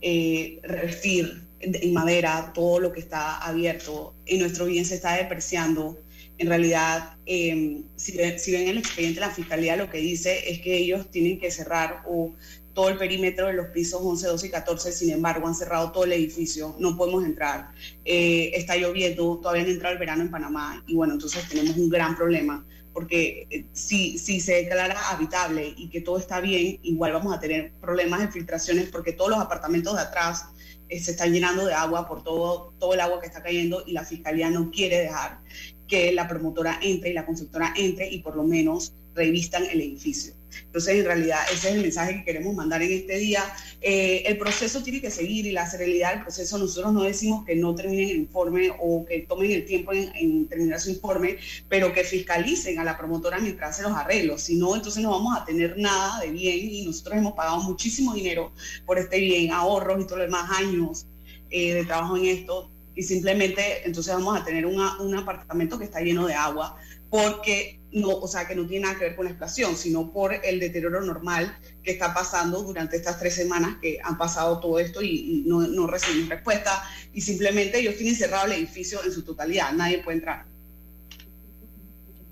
[0.00, 5.98] eh, revestir en madera todo lo que está abierto y nuestro bien se está depreciando
[6.38, 10.60] En realidad, eh, si, si ven el expediente de la Fiscalía, lo que dice es
[10.60, 12.34] que ellos tienen que cerrar o
[12.76, 16.04] todo el perímetro de los pisos 11, 12 y 14, sin embargo han cerrado todo
[16.04, 17.70] el edificio, no podemos entrar,
[18.04, 21.88] eh, está lloviendo, todavía no entra el verano en Panamá y bueno, entonces tenemos un
[21.88, 27.14] gran problema porque eh, si, si se declara habitable y que todo está bien, igual
[27.14, 30.44] vamos a tener problemas de filtraciones porque todos los apartamentos de atrás
[30.90, 33.92] eh, se están llenando de agua por todo, todo el agua que está cayendo y
[33.92, 35.40] la fiscalía no quiere dejar
[35.88, 40.34] que la promotora entre y la constructora entre y por lo menos revistan el edificio.
[40.64, 43.42] Entonces, en realidad, ese es el mensaje que queremos mandar en este día.
[43.80, 47.54] Eh, el proceso tiene que seguir y la serenidad del proceso, nosotros no decimos que
[47.56, 51.36] no terminen el informe o que tomen el tiempo en, en terminar su informe,
[51.68, 54.42] pero que fiscalicen a la promotora mientras hace los arreglos.
[54.42, 58.14] Si no, entonces no vamos a tener nada de bien y nosotros hemos pagado muchísimo
[58.14, 58.52] dinero
[58.84, 61.06] por este bien, ahorros y todo lo demás, años
[61.50, 65.84] eh, de trabajo en esto y simplemente entonces vamos a tener una- un apartamento que
[65.84, 66.76] está lleno de agua
[67.10, 70.34] porque no, o sea, que no tiene nada que ver con la explosión, sino por
[70.34, 75.00] el deterioro normal que está pasando durante estas tres semanas que han pasado todo esto
[75.02, 76.82] y, y no, no recibimos respuesta
[77.14, 80.44] y simplemente ellos tienen cerrado el edificio en su totalidad, nadie puede entrar.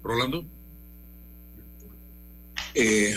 [0.02, 0.44] Rolando.
[2.74, 3.16] Eh,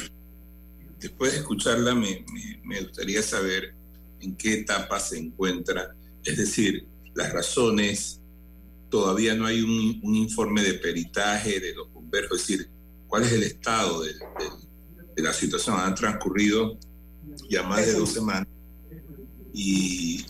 [0.99, 3.73] después de escucharla, me, me- me gustaría saber
[4.19, 5.93] en qué etapa se encuentra,
[6.23, 8.21] es decir, las razones,
[8.89, 12.69] todavía no hay un, un informe de peritaje de los bomberos, es decir,
[13.07, 14.13] cuál es el estado de
[15.17, 15.79] la situación.
[15.79, 16.77] Han transcurrido
[17.49, 18.47] ya más de dos semanas
[19.53, 20.25] y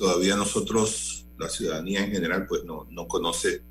[0.00, 3.62] todavía nosotros, la ciudadanía en general, pues no, no conoce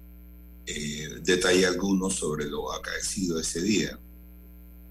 [0.68, 4.00] eh, detalle alguno sobre lo acaecido ese día.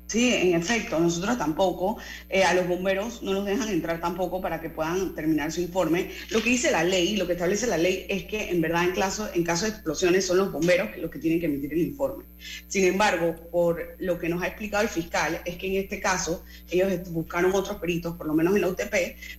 [0.08, 1.98] Sí, en efecto, nosotros tampoco,
[2.30, 6.10] eh, a los bomberos no los dejan entrar tampoco para que puedan terminar su informe.
[6.30, 8.92] Lo que dice la ley, lo que establece la ley es que en verdad en
[8.92, 12.24] caso, en caso de explosiones son los bomberos los que tienen que emitir el informe.
[12.68, 16.42] Sin embargo, por lo que nos ha explicado el fiscal, es que en este caso
[16.70, 18.94] ellos buscaron otros peritos, por lo menos en la UTP,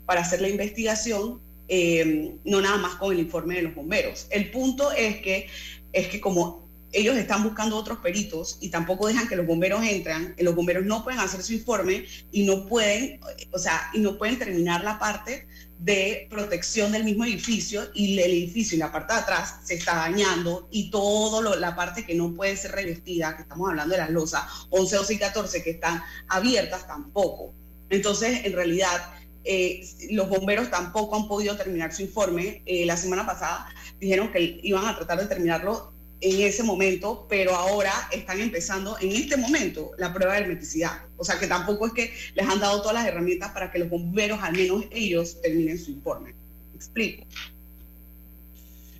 [0.05, 4.27] para hacer la investigación, eh, no nada más con el informe de los bomberos.
[4.29, 5.47] El punto es que,
[5.93, 10.33] es que como ellos están buscando otros peritos y tampoco dejan que los bomberos entran,
[10.37, 13.19] eh, los bomberos no pueden hacer su informe y no pueden,
[13.51, 15.47] o sea, y no pueden terminar la parte
[15.79, 19.95] de protección del mismo edificio y el edificio y la parte de atrás se está
[19.95, 24.09] dañando y toda la parte que no puede ser revestida, que estamos hablando de las
[24.09, 27.53] losas 11, 12 y 14 que están abiertas tampoco.
[27.89, 29.13] Entonces, en realidad,
[29.45, 29.81] eh,
[30.11, 32.61] los bomberos tampoco han podido terminar su informe.
[32.65, 33.67] Eh, la semana pasada
[33.99, 39.11] dijeron que iban a tratar de terminarlo en ese momento, pero ahora están empezando en
[39.13, 41.05] este momento la prueba de hermeticidad.
[41.17, 43.89] O sea que tampoco es que les han dado todas las herramientas para que los
[43.89, 46.33] bomberos, al menos ellos, terminen su informe.
[46.71, 47.23] ¿Me explico?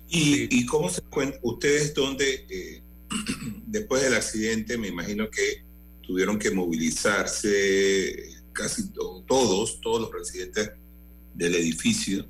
[0.08, 1.38] ¿Y, y cómo se encuentra?
[1.42, 2.82] ¿Ustedes dónde, eh,
[3.66, 5.62] después del accidente, me imagino que
[6.02, 10.70] tuvieron que movilizarse casi to- todos, todos los residentes
[11.34, 12.26] del edificio,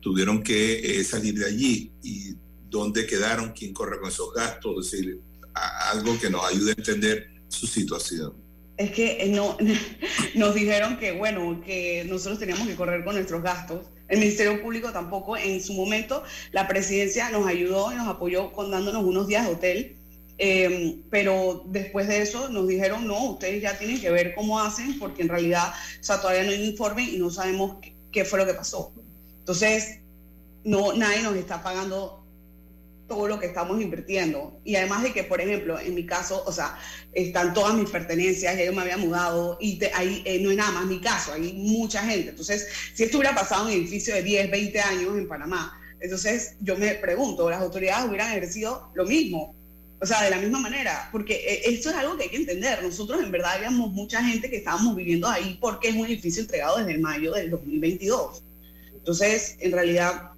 [0.00, 1.90] tuvieron que eh, salir de allí?
[2.02, 2.34] ¿Y
[2.78, 3.52] dónde quedaron?
[3.52, 4.86] ¿Quién corre con esos gastos?
[4.86, 5.20] Es decir,
[5.92, 8.34] algo que nos ayude a entender su situación.
[8.76, 9.56] Es que eh, no,
[10.34, 13.86] nos dijeron que, bueno, que nosotros teníamos que correr con nuestros gastos.
[14.08, 18.70] El Ministerio Público tampoco, en su momento, la presidencia nos ayudó y nos apoyó con
[18.70, 19.96] dándonos unos días de hotel.
[20.36, 24.98] Eh, pero después de eso nos dijeron, no, ustedes ya tienen que ver cómo hacen,
[24.98, 28.40] porque en realidad, o sea, todavía no hay informe y no sabemos qué, qué fue
[28.40, 28.92] lo que pasó.
[29.38, 30.00] Entonces,
[30.64, 32.23] no, nadie nos está pagando
[33.08, 34.58] todo lo que estamos invirtiendo.
[34.64, 36.78] Y además de que, por ejemplo, en mi caso, o sea,
[37.12, 40.56] están todas mis pertenencias, ya yo me había mudado y te- ahí eh, no es
[40.56, 42.30] nada más mi caso, hay mucha gente.
[42.30, 46.56] Entonces, si esto hubiera pasado en un edificio de 10, 20 años en Panamá, entonces
[46.60, 49.54] yo me pregunto, ¿las autoridades hubieran ejercido lo mismo?
[50.00, 52.82] O sea, de la misma manera, porque eh, esto es algo que hay que entender.
[52.82, 56.76] Nosotros en verdad habíamos mucha gente que estábamos viviendo ahí porque es un edificio entregado
[56.78, 58.42] desde mayo del 2022.
[58.94, 60.30] Entonces, en realidad,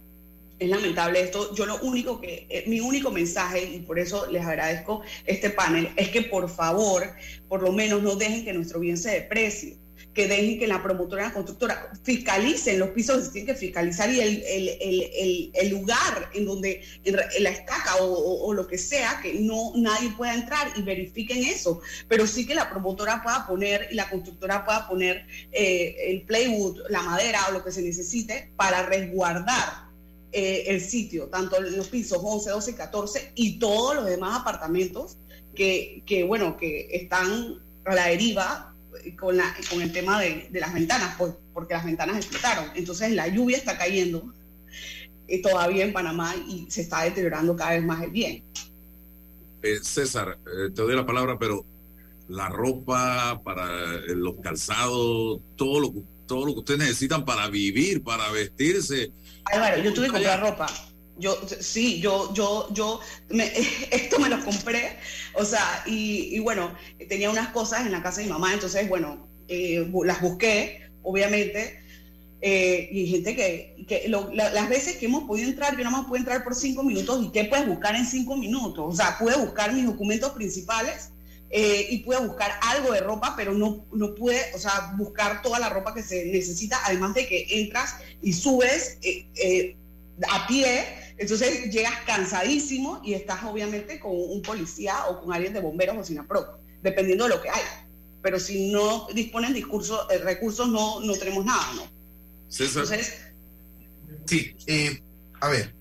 [0.58, 1.54] es lamentable esto.
[1.54, 5.90] Yo lo único que, eh, mi único mensaje, y por eso les agradezco este panel,
[5.96, 7.04] es que por favor,
[7.48, 9.76] por lo menos no dejen que nuestro bien se deprecie,
[10.12, 14.10] que dejen que la promotora y la constructora fiscalicen los pisos que tienen que fiscalizar
[14.10, 18.66] y el, el- el- el- lugar en donde, en la estaca o, o- o lo
[18.66, 23.22] que sea, que no nadie pueda entrar y verifiquen eso, pero sí que la promotora
[23.22, 27.72] pueda poner y la constructora pueda poner eh, el plywood, la madera o lo que
[27.72, 29.85] se necesite para resguardar
[30.32, 35.16] eh, el sitio, tanto los pisos 11, 12 y 14 y todos los demás apartamentos
[35.54, 38.74] que, que, bueno, que están a la deriva
[39.04, 42.70] eh, con, la, con el tema de, de las ventanas, pues, porque las ventanas explotaron.
[42.74, 44.32] Entonces la lluvia está cayendo
[45.28, 48.44] eh, todavía en Panamá y se está deteriorando cada vez más el bien.
[49.62, 51.64] Eh, César, eh, te doy la palabra, pero
[52.28, 53.66] la ropa, para
[54.14, 55.94] los calzados, todo lo,
[56.26, 59.10] todo lo que ustedes necesitan para vivir, para vestirse.
[59.52, 60.66] Álvaro, yo tuve que comprar ropa.
[61.18, 63.50] Yo, sí, yo, yo, yo, me-
[63.90, 64.98] esto me lo compré,
[65.34, 66.74] o sea, y, y bueno,
[67.08, 71.80] tenía unas cosas en la casa de mi mamá, entonces, bueno, eh, las busqué, obviamente,
[72.42, 75.96] eh, y gente que, que lo- la- las veces que hemos podido entrar, yo nada
[75.96, 78.84] más puedo entrar por cinco minutos, ¿y qué puedes buscar en cinco minutos?
[78.86, 81.12] O sea, pude buscar mis documentos principales
[81.50, 85.58] eh, y pude buscar algo de ropa, pero no, no pude, o sea, buscar toda
[85.58, 89.76] la ropa que se necesita, además de que entras y subes eh, eh,
[90.28, 90.84] a pie,
[91.18, 96.04] entonces llegas cansadísimo y estás obviamente con un policía o con alguien de bomberos o
[96.04, 97.62] SINAPRO, dependiendo de lo que hay.
[98.22, 101.82] Pero si no disponen discurso, eh, recursos, no, no tenemos nada, ¿no?
[102.82, 103.18] Entonces,
[104.26, 105.00] Sí, eh,
[105.40, 105.72] a ver,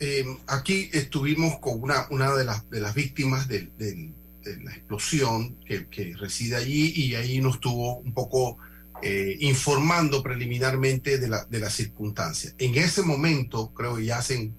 [0.00, 4.12] eh, aquí estuvimos con una, una de, las, de las víctimas del- del-
[4.44, 8.58] de la explosión que, que reside allí y ahí nos estuvo un poco
[9.02, 12.54] eh, informando preliminarmente de la, de la circunstancia.
[12.58, 14.52] En ese momento, creo que ya hace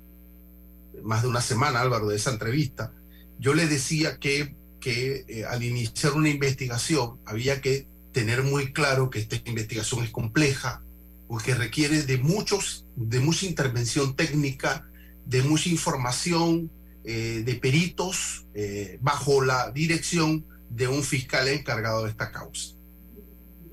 [1.04, 2.92] más de una semana, Álvaro, de esa entrevista,
[3.40, 9.10] yo le decía que, que eh, al iniciar una investigación había que tener muy claro
[9.10, 10.84] que esta investigación es compleja,
[11.28, 14.88] porque requiere de muchos, de mucha intervención técnica,
[15.26, 16.72] de mucha información,
[17.08, 22.74] eh, de peritos, eh, bajo la dirección de un fiscal encargado de esta causa.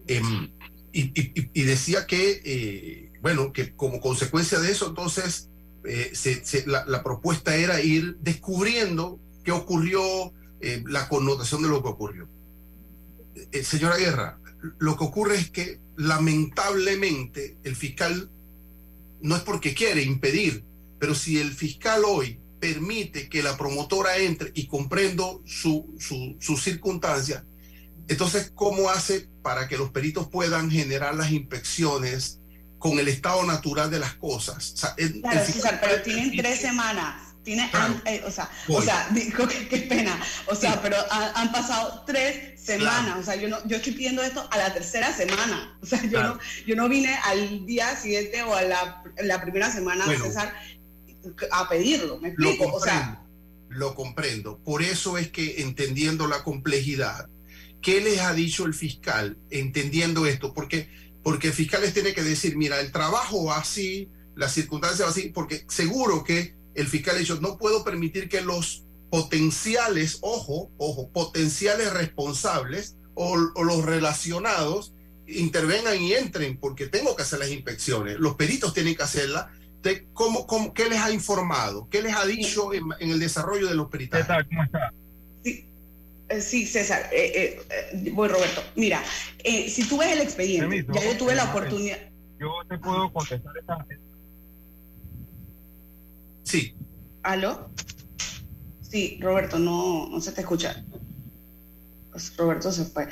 [0.07, 0.53] Em,
[0.93, 5.49] y, decía que, eh, bueno, que como consecuencia de eso, entonces,
[6.66, 10.35] la, la propuesta era ir descubriendo qué ocurrió,
[10.87, 12.28] la connotación de lo que ocurrió.
[13.64, 14.39] Señora Guerra,
[14.78, 18.30] lo que ocurre es que lamentablemente el fiscal
[19.22, 20.64] no es porque quiere impedir,
[21.01, 26.57] pero si el fiscal hoy permite que la promotora entre y comprendo su, su, su
[26.57, 27.45] circunstancia,
[28.07, 32.39] entonces, ¿cómo hace para que los peritos puedan generar las inspecciones
[32.79, 34.73] con el estado natural de las cosas?
[34.75, 37.29] O sea, el- el claro, fiscal- César, pero tienen tres semanas.
[37.43, 37.95] Tiene, Claro.
[37.95, 40.17] han- eh, o sea, o sea, digo, qué, qué pena.
[40.47, 43.19] O sea, pero han, han pasado tres semanas.
[43.19, 45.77] O sea, yo no, yo estoy pidiendo esto a la tercera semana.
[45.83, 46.35] O sea, yo Claro.
[46.35, 50.25] no, yo no vine al día siguiente o a la, la primera semana, Bueno.
[50.25, 50.55] César,
[51.51, 52.18] a pedirlo.
[52.18, 52.64] ¿Me Lo explico?
[52.64, 53.27] O comprendo, sea,
[53.68, 54.59] lo comprendo.
[54.59, 57.29] Por eso es que entendiendo la complejidad,
[57.81, 60.53] ¿qué les ha dicho el fiscal entendiendo esto?
[60.55, 60.89] Porque,
[61.23, 65.11] porque el fiscal les tiene que decir, mira, el trabajo va así, la circunstancia va
[65.11, 70.70] así, porque seguro que el fiscal ha dicho, no puedo permitir que los potenciales, ojo,
[70.79, 74.95] ojo, potenciales responsables o, o los relacionados
[75.27, 78.18] intervengan y entren, porque tengo que hacer las inspecciones.
[78.18, 79.47] Los peritos tienen que hacerlas.
[79.83, 81.89] De cómo, cómo- ¿Qué les ha informado?
[81.91, 84.47] ¿Qué les ha dicho en, en el desarrollo de los peritajes?
[84.49, 84.93] ¿cómo está?
[85.45, 85.66] Sí,
[86.28, 87.11] eh, sí César.
[87.12, 87.62] eh, eh,
[88.05, 88.62] eh, voy, Roberto.
[88.76, 89.03] Mira,
[89.43, 91.99] eh, si tú ves el expediente, Permiso, ya yo tuve la oportunidad.
[92.39, 93.87] Yo te puedo contestar esta.
[96.45, 96.74] Sí.
[97.22, 97.70] ¿Aló?
[98.89, 100.85] Sí, Roberto, no, no se te escucha.
[102.11, 103.09] Pues Roberto se fue.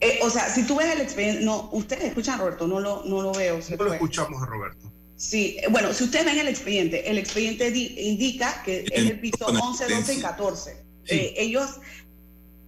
[0.00, 3.04] Eh, o sea, si tú ves el expediente, no, ustedes escuchan a Roberto, no lo,
[3.04, 3.60] no lo veo.
[3.62, 3.96] se No lo fue.
[3.96, 4.91] escuchamos a Roberto.
[5.22, 9.46] Sí, bueno, si ustedes ven el expediente, el expediente di- indica que es el piso
[9.46, 10.76] 11, 12 y 14.
[11.06, 11.70] Eh, ellos,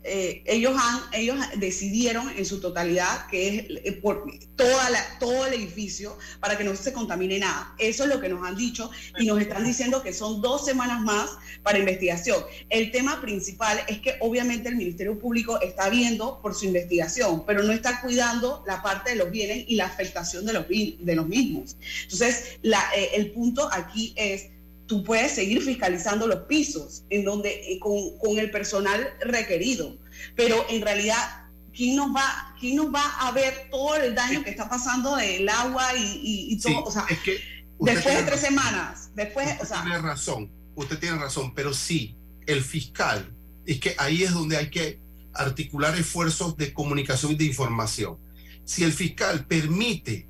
[0.04, 4.24] eh, ellos, han, ellos decidieron en su totalidad que es eh, por
[4.54, 7.74] toda la, todo el edificio para que no se contamine nada.
[7.78, 11.00] Eso es lo que nos han dicho y nos están diciendo que son dos semanas
[11.00, 11.30] más
[11.62, 12.44] para investigación.
[12.70, 17.62] El tema principal es que obviamente el Ministerio Público está viendo por su investigación, pero
[17.62, 21.26] no está cuidando la parte de los bienes y la afectación de los, de los
[21.26, 21.76] mismos.
[22.02, 24.48] Entonces, la- eh, el punto aquí es,
[24.86, 29.96] tú puedes seguir fiscalizando los pisos en donde, eh, con, con el personal requerido,
[30.36, 34.50] pero en realidad, ¿quién nos va, quién nos va a ver todo el daño que
[34.50, 36.72] está pasando del agua y, y- y todo?
[36.72, 37.38] Sí, o sea, es que
[37.78, 38.48] usted después de tres razón.
[38.48, 42.16] semanas, después, o sea, tiene razón, usted tiene razón, pero sí,
[42.46, 43.34] el fiscal,
[43.66, 45.00] es que ahí es donde hay que
[45.32, 48.18] articular esfuerzos de comunicación y de información.
[48.64, 50.28] Si el fiscal permite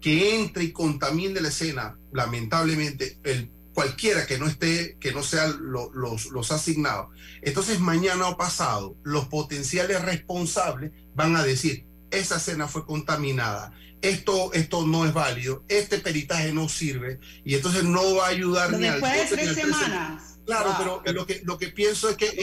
[0.00, 5.58] que entre y contamine la escena, lamentablemente, el, cualquiera que no esté, que no sean
[5.70, 7.08] lo- los, los asignados,
[7.42, 14.52] entonces mañana o pasado, los potenciales responsables van a decir, esa escena fue contaminada, esto,
[14.54, 18.78] esto no es válido, este peritaje no sirve, y entonces no va a ayudar pero
[18.78, 19.84] ni al después de 12 ni tres al 13.
[19.84, 20.22] semanas.
[20.46, 21.02] Claro, Wow.
[21.04, 22.34] pero lo que, lo que pienso es que, es,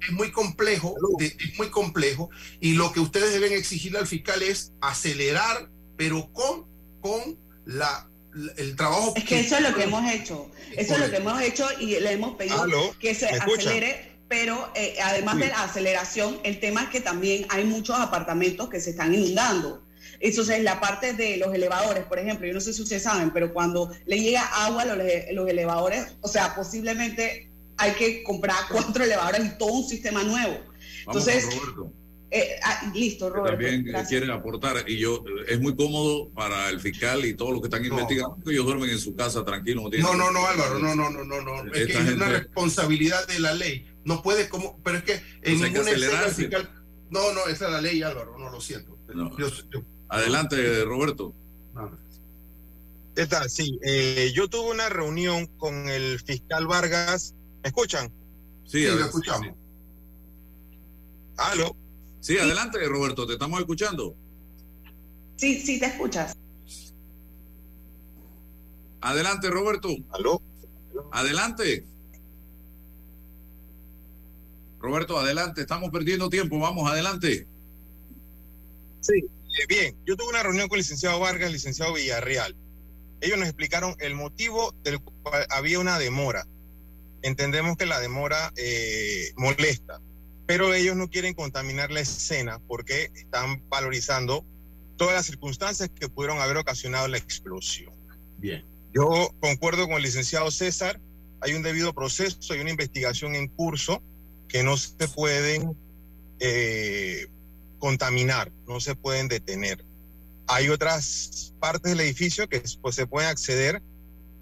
[0.00, 2.28] que es muy complejo, de- es muy complejo,
[2.60, 6.66] y lo que ustedes deben exigirle al fiscal es acelerar, pero con,
[7.00, 8.10] con la-
[8.56, 9.12] el trabajo.
[9.16, 10.50] Es que eso es lo que hemos hecho.
[10.76, 14.16] Eso es lo que hemos hecho y le hemos pedido Aló, que se acelere.
[14.28, 18.80] pero eh, además de la aceleración, el tema es que también hay muchos apartamentos que
[18.80, 19.82] se están inundando.
[20.20, 23.52] Entonces, la parte de los elevadores, por ejemplo, yo no sé si ustedes saben, pero
[23.52, 24.98] cuando le llega agua a los,
[25.32, 30.58] los elevadores, o sea, posiblemente hay que comprar cuatro elevadores y todo un sistema nuevo.
[31.06, 31.46] Entonces,
[32.34, 33.58] eh, ah, listo, que Roberto.
[33.58, 34.08] también gracias.
[34.08, 34.84] quieren aportar.
[34.88, 38.52] Y yo, es muy cómodo para el fiscal y todos los que están investigando, que
[38.52, 39.90] ellos duermen en su casa tranquilos.
[39.90, 41.72] tienen- No, no, no, Álvaro, no, no, no, no, no.
[41.74, 43.86] Es que es una responsabilidad de la ley.
[44.04, 45.12] No puede como, pero es que
[45.42, 46.34] en ninguna escena el acelerarse.
[46.42, 46.70] fiscal.
[47.10, 48.96] No, no, esa es la ley, Álvaro, no lo siento.
[49.14, 49.36] No.
[49.38, 51.34] Yo- yo- Adelante, Roberto.
[53.14, 53.50] ¿Qué tal?
[53.50, 57.34] Sí, eh, yo tuve una reunión con el fiscal Vargas.
[57.62, 58.10] ¿Me escuchan?
[58.64, 59.48] Sí, lo adelante, escuchamos.
[61.36, 61.76] ¿Aló?
[62.22, 64.14] Sí, adelante, Roberto, te estamos escuchando.
[65.34, 66.36] Sí, sí, te escuchas.
[69.00, 69.88] Adelante, Roberto.
[70.12, 70.40] ¿Aló?
[71.10, 71.84] Adelante.
[74.78, 75.62] Roberto, adelante.
[75.62, 76.60] Estamos perdiendo tiempo.
[76.60, 77.48] Vamos, adelante.
[79.00, 79.96] Sí, eh, bien.
[80.06, 82.54] Yo tuve una reunión con el licenciado Vargas, el licenciado Villarreal.
[83.20, 86.46] Ellos nos explicaron el motivo del cual había una demora.
[87.22, 90.00] Entendemos que la demora eh, molesta,
[90.46, 94.44] pero ellos no quieren contaminar la escena porque están valorizando
[94.96, 97.94] todas las circunstancias que pudieron haber ocasionado la explosión.
[98.38, 98.64] Bien.
[98.94, 101.00] Yo concuerdo con el licenciado César,
[101.40, 104.02] hay un debido proceso, hay una investigación en curso
[104.48, 105.76] que no se pueden
[106.38, 107.26] eh,
[107.78, 109.84] contaminar, no se pueden detener.
[110.46, 113.82] Hay otras partes del edificio que pues, se pueden acceder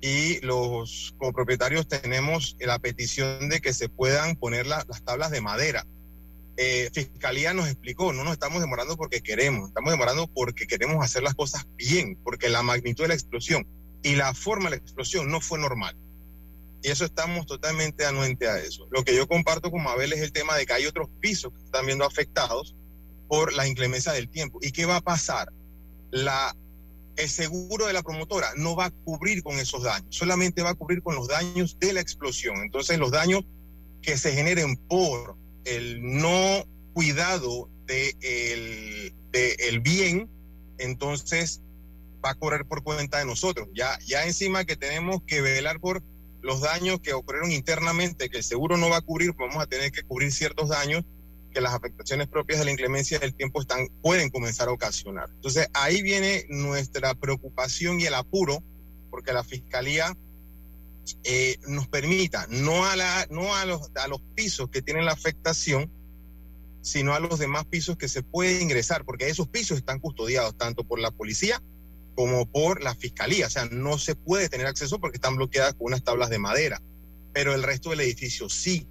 [0.00, 5.40] y los copropietarios tenemos la petición de que se puedan poner la- las tablas de
[5.40, 5.86] madera.
[6.56, 11.22] Eh, Fiscalía nos explicó, no nos estamos demorando porque queremos, estamos demorando porque queremos hacer
[11.22, 13.66] las cosas bien, porque la magnitud de la explosión
[14.02, 15.96] y la forma de la explosión no fue normal.
[16.82, 18.88] Y eso estamos totalmente anuente a eso.
[18.90, 21.62] Lo que yo comparto con Mabel es el tema de que hay otros pisos que
[21.64, 22.74] están viendo afectados
[23.28, 24.58] por la inclemencia del tiempo.
[24.62, 25.52] ¿Y qué va a pasar?
[26.10, 26.56] La,
[27.20, 30.74] el seguro de la promotora no va a cubrir con esos daños, solamente va a
[30.74, 32.56] cubrir con los daños de la explosión.
[32.58, 33.44] Entonces los daños
[34.02, 40.28] que se generen por el no cuidado de el, de el bien,
[40.78, 41.60] entonces
[42.24, 43.68] va a correr por cuenta de nosotros.
[43.74, 46.02] Ya, ya encima que tenemos que velar por
[46.40, 49.92] los daños que ocurrieron internamente, que el seguro no va a cubrir, vamos a tener
[49.92, 51.04] que cubrir ciertos daños
[51.50, 55.28] que las afectaciones propias de la inclemencia del tiempo están, pueden comenzar a ocasionar.
[55.34, 58.62] Entonces ahí viene nuestra preocupación y el apuro,
[59.10, 60.16] porque la Fiscalía
[61.24, 62.96] eh, nos permita, no, a,
[63.66, 65.90] los, a los pisos que tienen la afectación,
[66.82, 70.84] sino a los demás pisos que se puede ingresar, porque esos pisos están custodiados tanto
[70.84, 71.62] por la policía
[72.14, 73.46] como por la fiscalía.
[73.46, 76.80] O sea, no se puede tener acceso porque están bloqueadas con unas tablas de madera,
[77.32, 78.86] pero el resto del edificio sí.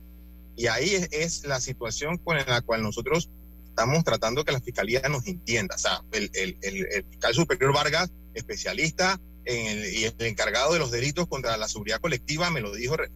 [0.60, 3.30] Y ahí es, es la situación con la cual nosotros
[3.64, 5.76] estamos tratando que la fiscalía nos entienda.
[5.76, 10.80] O sea, el, el- el- el fiscal superior Vargas, especialista en y el encargado de
[10.80, 13.10] los delitos contra la seguridad colectiva, me lo dijo re-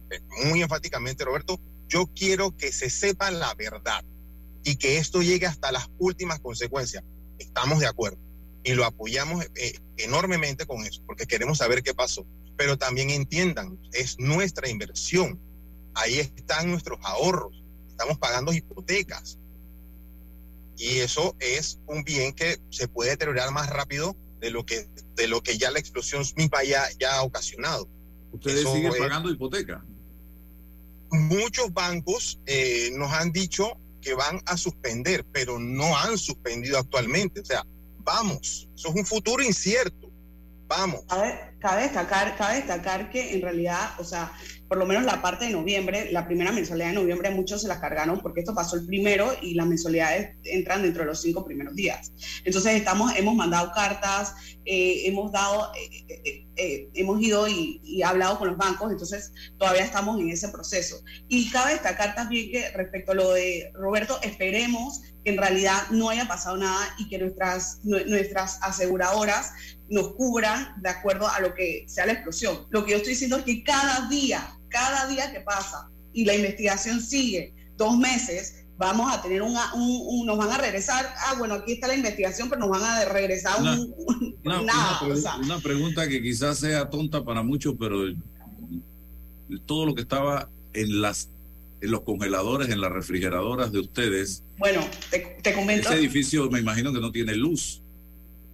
[0.46, 4.02] muy enfáticamente, Roberto, yo quiero que se sepa la verdad
[4.64, 7.04] y que esto llegue hasta las últimas consecuencias.
[7.38, 8.16] Estamos de acuerdo
[8.62, 12.26] y lo apoyamos eh, enormemente con eso, porque queremos saber qué pasó.
[12.56, 15.38] Pero también entiendan, es nuestra inversión,
[15.94, 19.38] ahí están nuestros ahorros, estamos pagando hipotecas.
[20.76, 25.28] Y eso es un bien que se puede deteriorar más rápido de lo que, de
[25.28, 27.88] lo que ya la explosión misma ya, ya ha ocasionado.
[28.32, 29.84] Ustedes Eso siguen es- pagando hipoteca.
[31.10, 37.40] muchos bancos eh, nos han dicho que van a suspender, pero no han suspendido actualmente.
[37.40, 37.64] O sea,
[37.98, 40.10] vamos, eso es un futuro incierto.
[40.66, 41.04] Vamos.
[41.64, 44.30] Cabe destacar, cabe destacar que en realidad, o sea,
[44.68, 47.78] por lo menos la parte de noviembre, la primera mensualidad de noviembre, muchos se las
[47.78, 51.74] cargaron porque esto pasó el primero y las mensualidades entran dentro de los cinco primeros
[51.74, 52.12] días.
[52.44, 54.34] Entonces estamos, hemos mandado cartas,
[54.66, 59.32] eh, hemos dado, eh, eh, eh, hemos ido y, y hablado con los bancos, entonces
[59.58, 60.96] todavía estamos en ese proceso.
[61.28, 66.10] Y cabe destacar también que respecto a lo de Roberto, esperemos que en realidad no
[66.10, 69.52] haya pasado nada y que nuestras, nue- nuestras aseguradoras
[69.90, 72.66] nos cubran de acuerdo a lo que sea la explosión.
[72.70, 76.34] Lo que yo estoy diciendo es que cada día, cada día que pasa y la
[76.34, 81.34] investigación sigue dos meses, vamos a tener una, un, un- nos van a regresar, ah,
[81.38, 84.98] bueno, aquí está la investigación, pero nos van a regresar Una- un, un- Una, nada.
[85.02, 87.98] una o pregu- sea, una pregunta que quizás sea tonta para muchos, pero
[89.66, 91.28] todo lo que estaba en las
[91.80, 94.80] en los congeladores, en las refrigeradoras de ustedes, bueno,
[95.10, 95.90] te, te comento.
[95.90, 97.82] ese edificio me imagino que no tiene luz.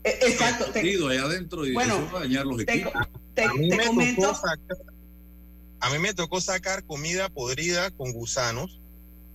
[0.04, 2.92] Eh, Exacto, te, ahí adentro y Bueno, eso va a dañar los te- equipos.
[3.34, 4.22] te- a, mí te me comento.
[4.22, 4.76] tocó sacar,
[5.80, 8.80] a mí me tocó sacar comida podrida con gusanos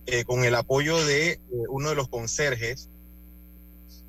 [0.06, 2.88] eh, con el apoyo de eh, uno de los conserjes.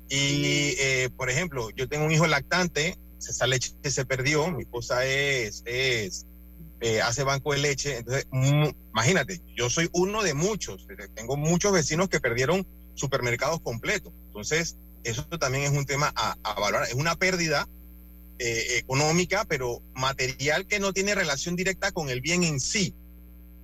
[0.08, 5.04] Y, eh, por ejemplo, yo tengo un hijo lactante, esa leche se perdió, mi esposa
[5.04, 6.24] es, es
[6.80, 11.72] eh, hace banco de leche, entonces, mm, imagínate, yo soy uno de muchos, tengo muchos
[11.72, 14.76] vecinos que perdieron supermercados completos, entonces,
[15.10, 17.68] eso también es un tema a, a valorar, es una pérdida
[18.38, 22.94] eh, económica, pero material que no tiene relación directa con el bien en sí.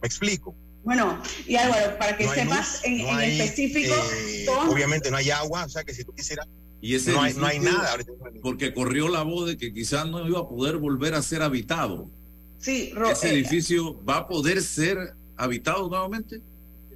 [0.02, 0.54] ¿Me explico?
[0.82, 5.10] Bueno, y Álvaro, para que No sepas luz, en, no en hay, específico, eh, obviamente
[5.10, 6.46] no hay agua, o sea que si tú quisieras,
[6.82, 7.96] Y ese no, hay, no hay edificio, nada.
[8.42, 12.10] Porque corrió la voz de que quizás no iba a poder volver a ser habitado.
[12.58, 16.42] sí, Ro- ¿Ese eh, edificio va a poder ser habitado nuevamente?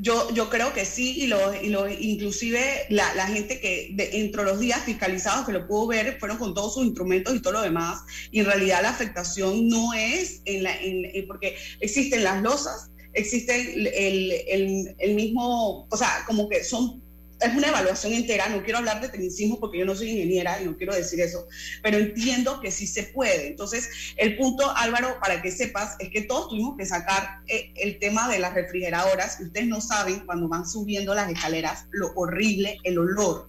[0.00, 4.20] Yo, yo creo que sí, y lo, y lo inclusive la, la gente que de,
[4.20, 7.54] entre los días fiscalizados que lo pudo ver fueron con todos sus instrumentos y todo
[7.54, 12.22] lo demás, y en realidad la afectación no es en la, en- en- porque existen
[12.22, 17.02] las losas, existe el, el- el mismo, o sea, como que son,
[17.40, 20.64] es una evaluación entera, no quiero hablar de tecnicismo porque yo no soy ingeniera y
[20.64, 21.46] no quiero decir eso,
[21.82, 23.48] pero entiendo que sí se puede.
[23.48, 27.98] Entonces, el punto, Álvaro, para que sepas, es que todos tuvimos que sacar eh, el
[27.98, 29.38] tema de las refrigeradoras.
[29.40, 33.48] Ustedes no saben cuando van subiendo las escaleras lo horrible, el olor.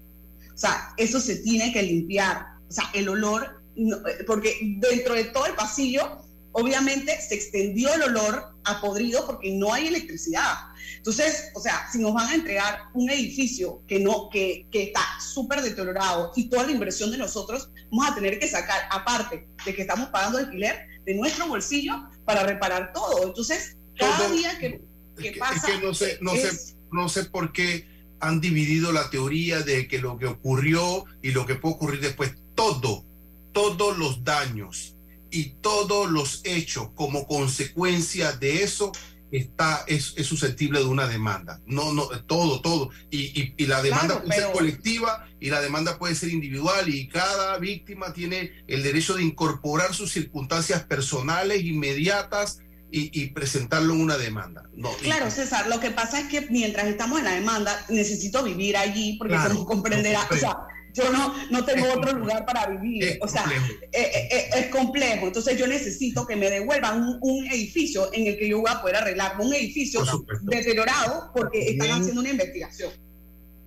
[0.54, 2.46] O sea, eso se tiene que limpiar.
[2.68, 6.22] O sea, el olor, eh, porque dentro de todo el pasillo,
[6.52, 10.54] obviamente se extendió el olor a podrido porque no hay electricidad.
[10.98, 15.02] Entonces, o sea, si nos van a entregar un edificio que no, que, que está
[15.20, 19.76] súper deteriorado y toda la inversión de nosotros, vamos a tener que sacar, aparte de
[19.76, 21.94] que estamos pagando alquiler, de nuestro bolsillo
[22.26, 23.24] para reparar todo.
[23.28, 24.82] Entonces, cada día que,
[25.18, 25.68] que Es pasa.
[25.68, 27.88] que no sé, no es- sé, no sé por qué
[28.20, 32.34] han dividido la teoría de que lo que ocurrió y lo que puede ocurrir después,
[32.54, 33.06] todo,
[33.54, 34.96] todos los daños
[35.32, 38.92] y todos los hechos como consecuencia de eso
[39.32, 41.62] está es, es susceptible de una demanda.
[41.66, 42.90] No, no, todo, todo.
[43.12, 46.90] Y, y- y la demanda Claro, puede ser colectiva y la demanda puede ser individual
[46.90, 52.60] y cada víctima tiene el derecho de incorporar sus circunstancias personales inmediatas
[52.92, 54.64] y, y presentarlo en una demanda.
[54.74, 58.78] No, Claro, César, lo que pasa es que mientras estamos en la demanda, necesito vivir
[58.78, 60.58] allí porque Claro, como comprenderá, lo o sea,
[61.04, 63.66] yo no, no tengo otro lugar para vivir, Es o sea, complejo.
[63.92, 68.28] eh, eh, eh, es complejo, entonces yo necesito que me devuelvan un, un edificio en
[68.28, 72.30] el que yo voy a poder arreglar, un edificio Por deteriorado porque están haciendo una
[72.30, 72.92] investigación.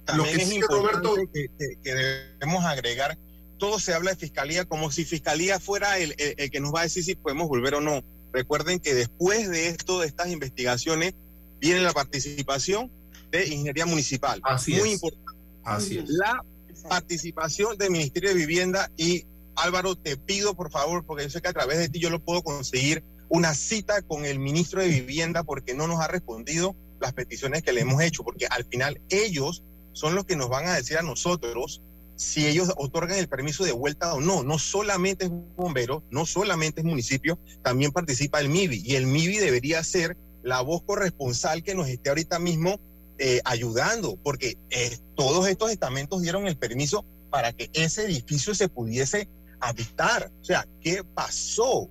[0.05, 3.17] También que es sí, importante Roberto- que, que- que debemos agregar,
[3.59, 6.81] todo se habla de fiscalía como si fiscalía fuera el, el- el que nos va
[6.81, 8.03] a decir si podemos volver o no.
[8.33, 11.15] Recuerden que después de esto, de estas investigaciones,
[11.61, 12.91] viene la participación
[13.31, 14.41] de ingeniería municipal.
[14.43, 14.95] Así Muy es.
[14.95, 15.33] importante.
[15.65, 16.09] Así es.
[16.09, 16.43] La
[16.83, 19.25] participación del Ministerio de Vivienda y
[19.55, 22.21] Álvaro, te pido por favor, porque yo sé que a través de ti yo lo
[22.21, 27.15] puedo conseguir, una cita con el ministro de Vivienda porque no nos ha respondido las
[27.15, 30.75] peticiones que le hemos hecho, porque al final ellos son los que nos van a
[30.75, 31.81] decir a nosotros
[32.15, 34.43] si ellos otorgan el permiso de vuelta o no.
[34.43, 39.39] No solamente es bombero, no solamente es municipio, también participa el MIBI y el MIBI
[39.39, 42.81] debería ser la voz corresponsal que nos esté ahorita mismo
[43.25, 48.69] eh, ayudando, porque eh, todos estos estamentos dieron el permiso para que ese edificio se
[48.69, 49.29] pudiese
[49.61, 50.33] habitar.
[50.41, 51.89] O sea, ¿qué pasó?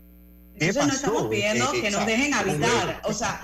[0.59, 3.39] ¿Qué Entonces no estamos pidiendo Eh, que nos dejen habitar, o sea,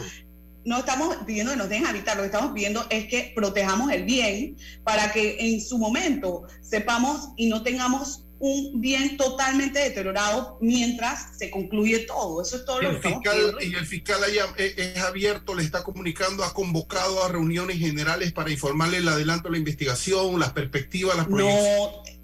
[0.66, 4.04] no estamos pidiendo que nos dejen habitar, lo que estamos pidiendo es que protejamos el
[4.04, 11.38] bien para que en su momento sepamos y no tengamos un bien totalmente deteriorado mientras
[11.38, 12.42] se concluye todo.
[12.42, 15.64] Eso es todo lo que El fiscal, y el fiscal haya- es, es abierto, le
[15.64, 20.52] está comunicando, ha convocado a reuniones generales para informarle el adelanto de la investigación, las
[20.54, 21.80] perspectivas, las proyecciones.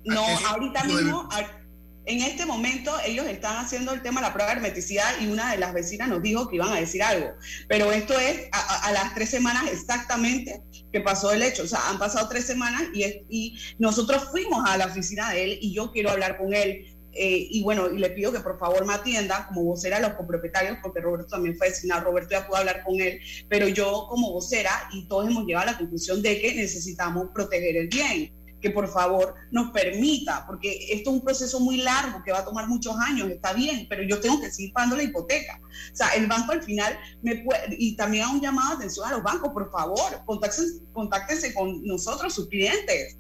[0.06, 1.30] No, no, Eso- ahorita debe- mismo,
[2.06, 5.52] en este momento ellos están haciendo el tema de la prueba de hermeticidad y una
[5.52, 7.32] de las vecinas nos dijo que iban a decir algo.
[7.70, 11.64] Pero esto es a, a- a las tres semanas exactamente que pasó el hecho.
[11.64, 15.44] O sea, han pasado tres semanas y, es- y nosotros fuimos a la oficina de
[15.44, 16.86] él y yo quiero hablar con él.
[17.16, 20.14] eh, y bueno, y le pido que por favor me atienda como vocera de los
[20.18, 24.32] copropietarios, porque Roberto también fue designado, Roberto ya pudo hablar con él, pero yo como
[24.32, 28.34] vocera y todos hemos llegado a la conclusión de que necesitamos proteger el bien
[28.64, 32.46] que por favor nos permita, porque esto es un proceso muy largo que va a
[32.46, 35.60] tomar muchos años, está bien, pero yo tengo que seguir pagando la hipoteca.
[35.62, 39.06] O sea, el banco al final me puede, y también a un llamado de atención
[39.06, 43.18] a los bancos, por favor, contáctense, contáctense con nosotros, sus clientes.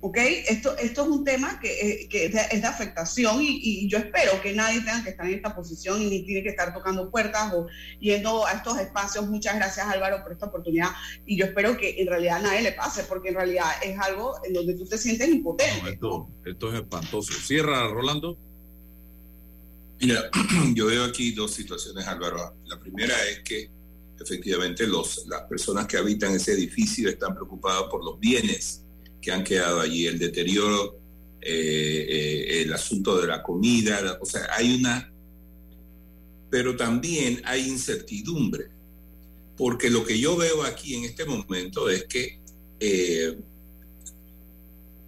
[0.00, 0.16] ¿Ok?
[0.48, 3.88] Esto, esto es un tema que, eh, que es, de, es de afectación y, y
[3.88, 6.72] yo espero que nadie tenga que estar en esta posición y ni tiene que estar
[6.72, 7.66] tocando puertas o
[7.98, 9.26] yendo a estos espacios.
[9.26, 10.90] Muchas gracias Álvaro por esta oportunidad
[11.26, 14.36] y yo espero que en realidad a nadie le pase porque en realidad es algo
[14.44, 15.82] en donde tú te sientes impotente.
[15.82, 17.32] No, esto, esto es espantoso.
[17.32, 18.38] Cierra, Rolando.
[20.00, 20.30] Mira,
[20.74, 22.54] yo veo aquí dos situaciones, Álvaro.
[22.66, 23.68] La primera es que
[24.20, 28.84] efectivamente los, las personas que habitan ese edificio están preocupadas por los bienes
[29.20, 30.98] que han quedado allí, el deterioro,
[31.40, 35.12] eh, eh, el asunto de la comida, o sea, hay una...
[36.50, 38.68] Pero también hay incertidumbre,
[39.56, 42.40] porque lo que yo veo aquí en este momento es que
[42.80, 43.36] eh,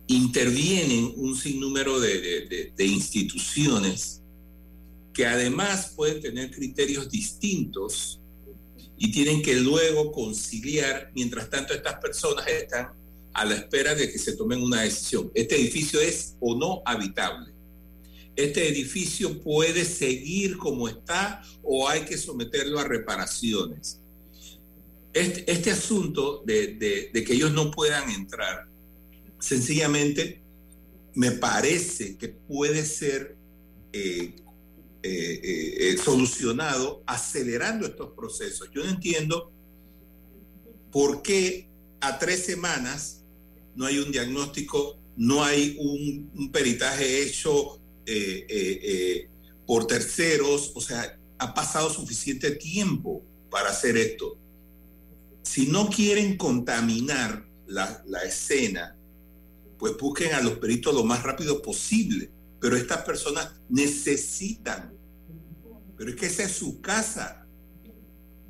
[0.09, 4.21] intervienen un sinnúmero de- de- de instituciones
[5.15, 8.21] que además pueden tener criterios distintos
[8.99, 12.89] y tienen que luego conciliar, mientras tanto estas personas están
[13.33, 15.31] a la espera de que se tomen una decisión.
[15.35, 17.53] Este edificio es o no habitable.
[18.37, 24.01] Este edificio puede seguir como está o hay que someterlo a reparaciones.
[25.13, 28.69] Este, este asunto de, que ellos no puedan entrar,
[29.41, 30.41] sencillamente
[31.15, 33.37] me parece que puede ser
[33.93, 34.35] eh,
[35.03, 38.71] eh, eh, solucionado acelerando estos procesos.
[38.73, 39.53] Yo no entiendo
[40.93, 41.69] por qué
[42.01, 43.20] a tres semanas
[43.75, 49.31] no hay un diagnóstico, no hay un, peritaje hecho eh, eh, eh,
[49.67, 54.39] por terceros, o sea, ha pasado suficiente tiempo para hacer esto.
[55.43, 58.97] Si no quieren contaminar la, la escena,
[59.79, 62.31] pues busquen a los peritos lo más rápido posible.
[62.61, 64.93] Pero estas personas necesitan.
[65.97, 67.40] Pero es que esa es su casa.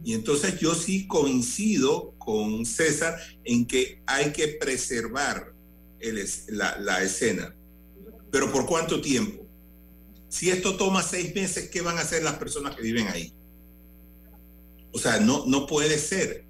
[0.02, 5.54] Y entonces yo sí coincido con César en que hay que preservar
[6.48, 7.54] la, escena.
[8.30, 9.46] Pero ¿por cuánto tiempo?
[10.28, 13.34] Si esto toma seis meses, ¿qué van a hacer las personas que viven ahí?
[14.92, 16.46] O sea, no, no puede ser.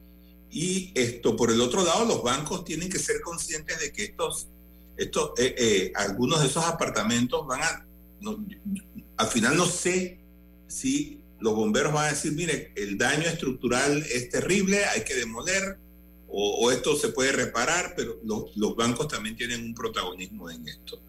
[0.51, 4.49] Y esto, por el otro lado, los bancos tienen que ser conscientes de que estos,
[4.97, 7.87] estos eh, eh, algunos de esos apartamentos van a,
[9.17, 10.21] al final no sé
[10.67, 15.79] si los bomberos van a decir, mire, el daño estructural es terrible, hay que demoler,
[16.29, 20.67] o, o esto se puede reparar, pero los, los bancos también tienen un protagonismo en
[20.69, 21.03] esto.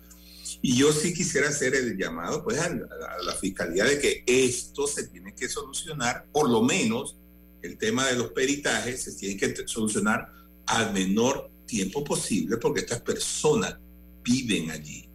[0.61, 4.23] Y yo sí quisiera hacer el llamado pues, a, la, a la fiscalía de que
[4.25, 7.17] esto se tiene que solucionar, por lo menos
[7.61, 10.31] el tema de los peritajes se tiene que solucionar
[10.65, 13.77] al menor tiempo posible porque estas personas
[14.23, 15.07] viven allí.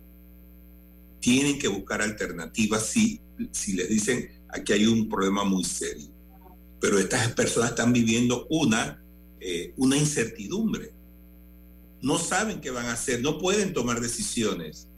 [1.21, 6.09] Tienen que buscar alternativas si, si les dicen aquí hay un problema muy serio.
[6.81, 9.03] Pero estas personas están viviendo una,
[9.41, 10.93] eh, una incertidumbre.
[12.03, 14.89] No saben qué van a hacer, no pueden tomar decisiones.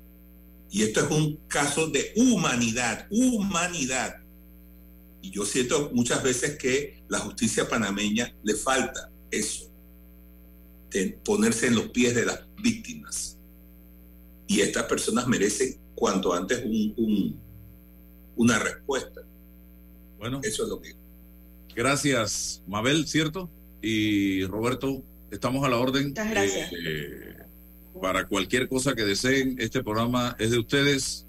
[0.70, 4.16] Y esto es un caso de humanidad, humanidad.
[5.22, 9.70] Y yo siento muchas veces que la justicia panameña le falta eso,
[11.24, 13.38] ponerse en los pies de las víctimas.
[14.46, 17.40] Y estas personas merecen cuanto antes un, un-
[18.36, 19.22] una respuesta.
[20.18, 20.40] Bueno.
[20.42, 20.94] Eso es lo que...
[21.74, 23.48] Gracias, Mabel, ¿cierto?
[23.80, 26.08] Y Roberto, estamos a la orden.
[26.08, 26.72] Muchas gracias.
[26.72, 27.36] Eh,
[28.00, 31.26] para cualquier cosa que deseen, este programa es de ustedes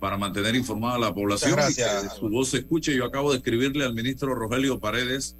[0.00, 2.16] para mantener informada a la población Muchas y que gracias.
[2.16, 2.94] su voz se escuche.
[2.94, 5.36] Yo acabo de escribirle al ministro Rogelio Paredes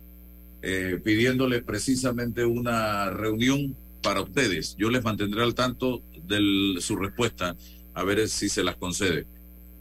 [0.62, 4.76] eh, pidiéndole precisamente una reunión para ustedes.
[4.76, 7.56] Yo les mantendré al tanto de su respuesta,
[7.94, 9.26] a ver si se las concede.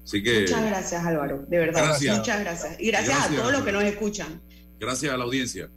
[0.03, 1.83] Así que Muchas gracias, Álvaro, de verdad.
[1.85, 2.17] Gracias.
[2.17, 2.75] Muchas gracias.
[2.79, 3.37] Y gracias, Gracias.
[3.37, 4.41] a todos los que nos escuchan.
[4.79, 5.69] gracias a la audiencia.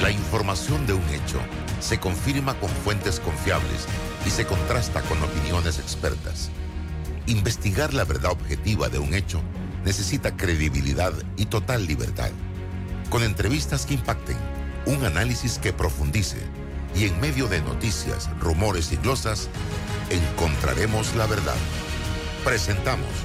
[0.00, 1.38] La información de un hecho
[1.80, 3.86] se confirma con fuentes confiables
[4.26, 6.50] y se contrasta con opiniones expertas.
[7.26, 9.40] Investigar la verdad objetiva de un hecho
[9.84, 12.30] necesita credibilidad y total libertad.
[13.10, 14.36] Con entrevistas que impacten,
[14.86, 16.38] un análisis que profundice
[16.96, 19.48] y en medio de noticias, rumores y glosas,
[20.10, 21.54] encontraremos la verdad.
[22.44, 23.24] Presentamos